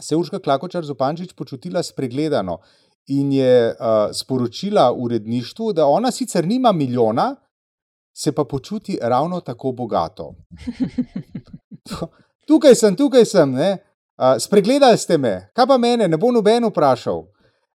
[0.00, 2.58] se je Urška Klakočar Zupančič počutila spregledano
[3.08, 7.36] in je uh, sporočila uredništvu, da ona sicer nima milijona,
[8.12, 10.34] se pa počuti ravno tako bogato.
[12.46, 17.24] tukaj sem, tukaj sem, uh, spregledali ste me, kaj pa mene, ne bo noben vprašal.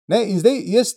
[0.09, 0.25] Ne?
[0.31, 0.95] In zdaj jaz,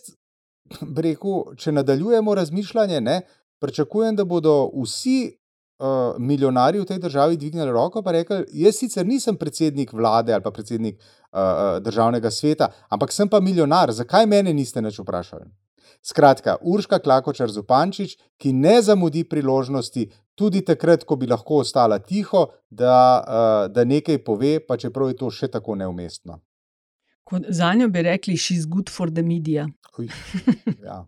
[1.06, 3.20] rekel, če nadaljujemo razmišljanje, ne,
[3.62, 9.06] pričakujem, da bodo vsi uh, milijonarji v tej državi dvignili roko in rekli: Jaz sicer
[9.06, 14.52] nisem predsednik vlade ali pa predsednik uh, državnega sveta, ampak sem pa milijonar, zakaj mene
[14.52, 15.48] niste več vprašali?
[16.02, 20.08] Skratka, Urška Klakočar Zupančič, ki ne zamudi priložnosti,
[20.38, 25.18] tudi takrat, ko bi lahko ostala tiho, da, uh, da nekaj pove, pa čeprav je
[25.22, 26.40] to še tako neumestno.
[27.48, 29.66] Za njo bi rekli, she's good for the media.
[29.98, 30.08] Uj,
[30.86, 31.04] ja.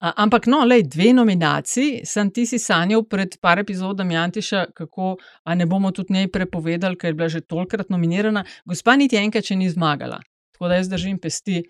[0.00, 5.16] Ampak, no, lej, dve nominaciji, sem ti si sanjal pred par epizodami Antiša, kako
[5.54, 8.44] ne bomo tudi njej prepovedali, ker je bila že tolkrat nominirana.
[8.66, 10.18] Gospa niti enkrat še ni zmagala.
[10.56, 11.62] Tako da jaz držim pesti,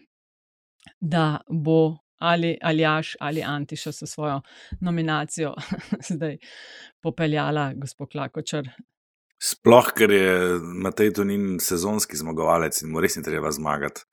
[1.01, 4.41] da bo ali Aljaš ali Antiša s svojo
[4.81, 5.55] nominacijo
[6.11, 6.39] zdaj
[7.03, 8.69] popeljala gospod Klakočar.
[9.43, 14.05] Sploh, ker je Matej Tonin sezonski zmagovalec in mu res ni treba zmagati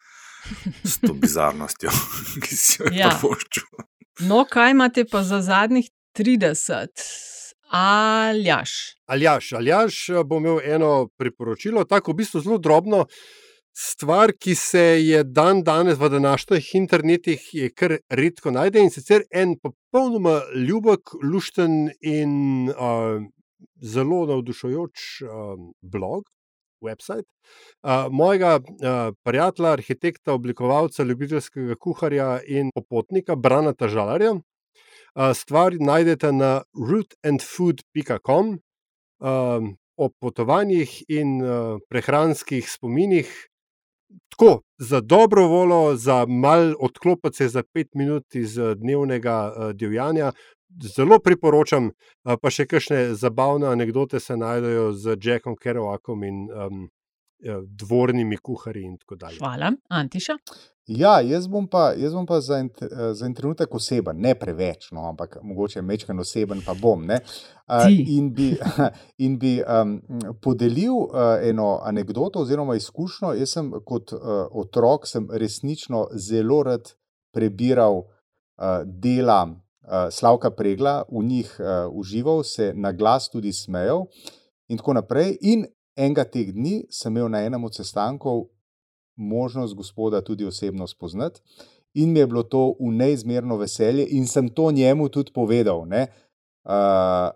[0.84, 1.91] s to bizarnostjo,
[2.43, 3.11] ki si jo ja.
[3.22, 3.65] pošču.
[4.26, 6.88] No, kaj imate pa za zadnjih 30?
[7.70, 8.72] Aljaš.
[9.05, 13.05] Aljaš, Aljaš bo imel eno priporočilo, tako v bistvu zelo drobno.
[13.80, 17.43] Stvar, ki se je dan danes v današnjih internetih,
[17.80, 22.34] kar redko najde in sicer en popolnoma ljubek, lušten in
[22.73, 23.21] uh,
[23.80, 25.30] zelo navdušujoč uh,
[25.80, 26.25] blog,
[26.84, 27.23] website.
[27.80, 34.34] Uh, mojega uh, prijatelja, arhitekta, oblikovalca, ljubiteljskega kuharja in popotnika Brana Žalarja.
[34.34, 38.57] Uh, stvar najdete na rootandfood.com
[39.23, 43.49] uh, o potovanjih in uh, prehranskih spominih.
[44.30, 50.32] Tako, za dobro voljo, za mal odklopiti se za pet minut iz dnevnega uh, divjanja,
[50.95, 51.91] zelo priporočam,
[52.24, 56.88] pa še kakšne zabavne anekdote se najdejo z Jackom Kerouakom in um,
[57.66, 58.98] dvornimi kuharji.
[59.40, 60.38] Hvala, Antiša.
[60.90, 62.70] Ja, jaz bom pa, jaz bom pa za, en,
[63.14, 67.04] za en trenutek oseben, ne preveč, no, ampak mogoče mečken oseben, pa bom.
[67.06, 68.48] Uh, in bi,
[69.26, 70.00] in bi um,
[70.42, 73.36] podelil uh, eno anegdoto oziroma izkušnjo.
[73.38, 76.90] Jaz sem kot uh, otrok sem resnično zelo rad
[77.38, 84.08] prebiral uh, dela uh, Slavka Pregla, v njih uh, užival, se na glas tudi smejal,
[84.74, 85.38] in tako naprej.
[85.42, 88.48] In enega teh dni sem imel na enem od sestankov
[89.20, 91.42] možnost gospoda tudi osebno spoznati,
[91.94, 95.80] in mi je bilo to v neizmerno veselje, in sem to njemu tudi povedal.
[95.80, 97.32] Uh,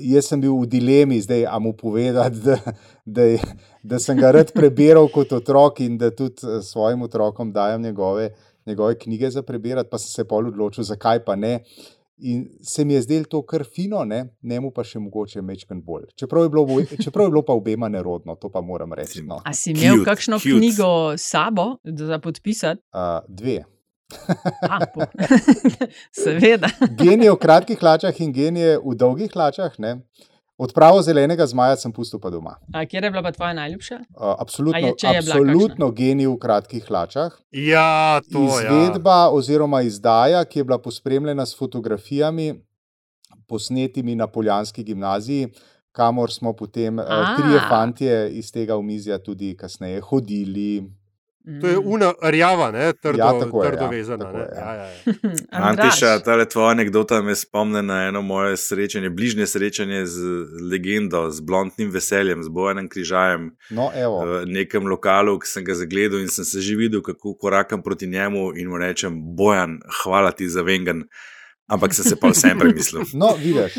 [0.00, 2.56] jaz sem bil v dilemi, zdaj a mu povedati, da,
[3.04, 3.22] da,
[3.82, 8.30] da sem ga rad prebiral kot otrok in da tudi svojim otrokom dajem njegove.
[8.66, 11.60] Njegove knjige za preberati, pa sem se pol odločil, zakaj pa ne.
[12.18, 15.82] In se mi je zdelo to kar fino, ne, ne mu pa še mogoče mečken
[15.84, 16.06] bolj.
[16.16, 19.20] Čeprav je, bilo, čeprav je bilo pa obema nerodno, to pa moram reči.
[19.22, 19.42] No.
[19.44, 20.56] A si imel cute, kakšno cute.
[20.56, 22.80] knjigo s sabo za podpisati?
[22.94, 23.66] Uh, dve.
[26.24, 26.70] Seveda.
[26.96, 29.76] genije v kratkih hlačah in genije v dolgih hlačah.
[29.78, 29.98] Ne.
[30.58, 32.54] Odpravo zelenega zmaja sem pustil pa doma.
[32.72, 33.96] A kje je bila pa tvoja najljubša?
[34.08, 37.34] Uh, absolutno, je, absolutno genij v kratkih hlačah.
[37.52, 38.64] Ja, to je.
[38.64, 39.30] Izvedba ja.
[39.36, 42.54] oziroma izdaja, ki je bila pospremljena s fotografijami,
[43.46, 45.52] posnetimi na Poljanski gimnaziji,
[45.92, 47.04] kamor smo potem uh,
[47.36, 50.88] trije fantje iz tega omizja tudi kasneje hodili.
[51.60, 52.92] To je una rjava, ne?
[52.92, 54.30] trdo, ja, tako trdo je, vezana.
[54.30, 54.64] Ja, je, ja.
[54.64, 54.90] Ja, ja, ja.
[55.70, 60.18] Antiša, ta tvoja anekdota me spomne na eno moje srečanje, bližnje srečanje z
[60.70, 63.52] legendo, z blondnim veseljem, z Bojanem Križajem.
[63.70, 63.90] No,
[64.26, 68.06] v nekem lokalu, ki sem ga zagledal in sem se že videl, kako korakam proti
[68.06, 71.06] njemu in mu rečem: Bojan, hvala ti za vengan.
[71.66, 73.06] Ampak sem se pa vsem premislil.
[73.14, 73.78] No, vidiš.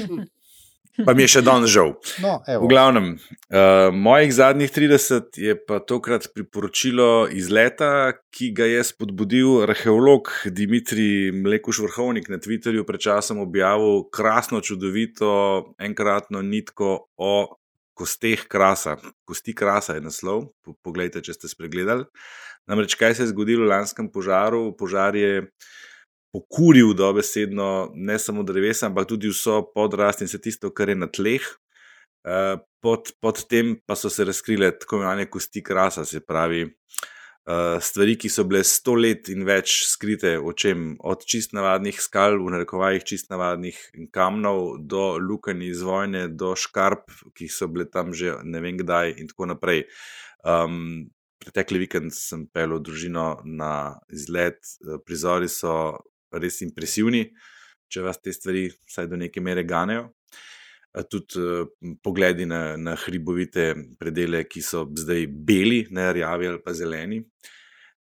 [1.05, 1.93] Pa mi je še danes žal.
[2.23, 8.65] No, v glavnem, uh, mojih zadnjih 30 je pa tokrat priporočilo iz leta, ki ga
[8.69, 15.29] je spodbudil arheolog Dimitrij Mlekuš Vrhovnik na Twitterju pred časom objavil krasno, čudovito,
[15.77, 17.33] enkratno nitko o
[17.97, 18.97] kosteh krasa.
[19.25, 20.51] Kosti krasa je naslov,
[20.85, 22.05] poglejte, če ste spregledali.
[22.67, 24.73] Namreč, kaj se je zgodilo v lanskem požaru?
[24.77, 25.47] Požar je
[26.37, 31.09] pokuril dobesedno ne samo drevesa, ampak tudi vso podrast in vse tisto, kar je na
[31.09, 31.41] tleh.
[32.27, 36.67] Uh, pod, pod tem pa so se razkrile tako imenovane kosti krasa, se pravi.
[37.47, 42.35] Uh, stvari, ki so bile sto let in več skrite, očem, od čist navadnih skal,
[42.43, 43.77] v narekovajih čist navadnih
[44.11, 49.15] kamnov, do lukenj iz vojne, do škarp, ki so bile tam že ne vem kdaj,
[49.23, 49.85] in tako naprej.
[50.43, 51.07] Um,
[51.39, 54.59] pretekli vikend sem pel družino na izlet,
[55.07, 55.95] prizori so
[56.31, 57.25] res impresivni,
[57.87, 60.09] če vas te stvari vsaj do neke mere ganejo
[61.03, 61.39] tudi
[62.03, 67.21] pogledi na, na hribovite predele, ki so zdaj beli, ne rjavi ali pa zeleni.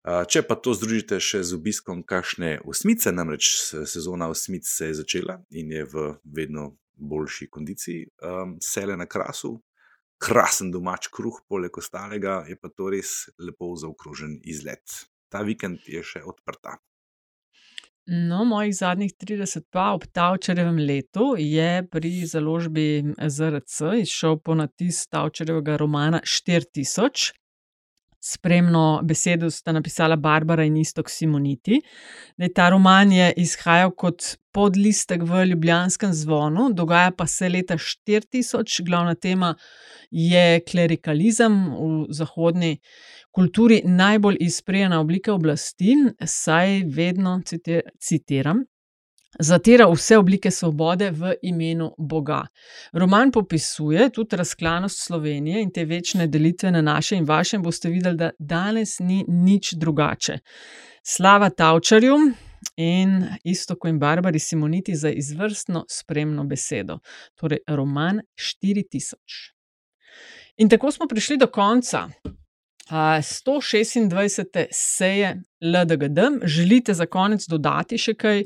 [0.07, 3.49] Če pa to združite še z obiskom kakšne osmice, namreč
[3.89, 8.05] sezona osmic se je začela in je v vedno boljši kondiciji,
[8.63, 9.57] sele na krasu,
[10.17, 15.03] krasen domač kruh, poleg ostalega, je pa to res lepo zaokrožen izlet.
[15.27, 16.79] Ta vikend je še odprta.
[18.09, 25.75] No, mojih zadnjih 30 pa ob Tavčarjevem letu je pri založbi ZRC izšel ponatis Tavčarjevega
[25.77, 27.33] romana 4000.
[28.27, 31.79] Spremno besedo sta napisala Barbara in Istok Simoniti.
[32.35, 38.81] Dej, ta roman je izhajal kot podlistek v Ljubljanskem zvonu, dogaja pa se leta 4000,
[38.83, 39.53] glavna tema
[40.11, 42.77] je klerikalizem v zahodni
[43.31, 45.95] kulturi najbolj izprijena oblika oblasti,
[46.25, 47.39] saj vedno,
[47.99, 48.65] citiram,
[49.39, 52.47] zatira vse oblike svobode v imenu Boga.
[52.93, 57.89] Roman popisuje tudi razklanost Slovenije in te večne delitve na naše in vaše, in boste
[57.89, 60.39] videli, da danes ni nič drugače.
[61.03, 62.15] Slava Tavčarju
[62.75, 66.99] in isto kot in Barbari Simoniti za izvrstno spremno besedo.
[67.35, 69.15] Torej, roman 4000.
[70.57, 72.09] In tako smo prišli do konca.
[72.89, 74.65] 126.
[74.71, 78.43] seje LDGD, želite za konec dodati še kaj,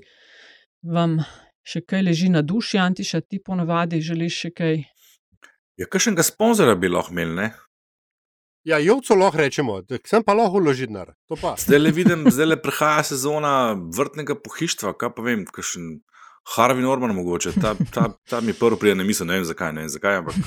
[0.82, 1.20] vam
[1.64, 4.80] še kaj leži na duši, Antiša, ti ponovadi želiš še kaj?
[5.80, 7.52] Ja, kakšnega sponzorja bi lahko imeli, ne?
[8.68, 11.16] Ja, jovco lahko rečemo, sem pa lahko uložitnar.
[11.58, 16.00] Zdaj le vidim, zdaj le prihaja sezona vrtnega pohištva, kaj pa vem, kakšen.
[16.56, 19.84] Harvey Norman, mogoče, ta, ta, ta mi prvi pride na misel, ne vem zakaj, ne
[19.84, 20.40] vem zakaj, ampak.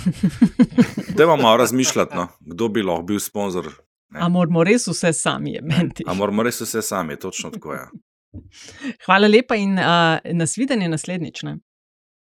[1.15, 3.69] Da malo razmišljati, no, kdo bi lahko bil sponzor.
[4.19, 6.03] A moramo res vse sami, menti.
[6.11, 7.79] A moramo res vse sami, točno tako je.
[7.79, 7.87] Ja.
[9.07, 11.43] Hvala lepa in uh, nasvidenje naslednjič.
[11.43, 11.59] Ne?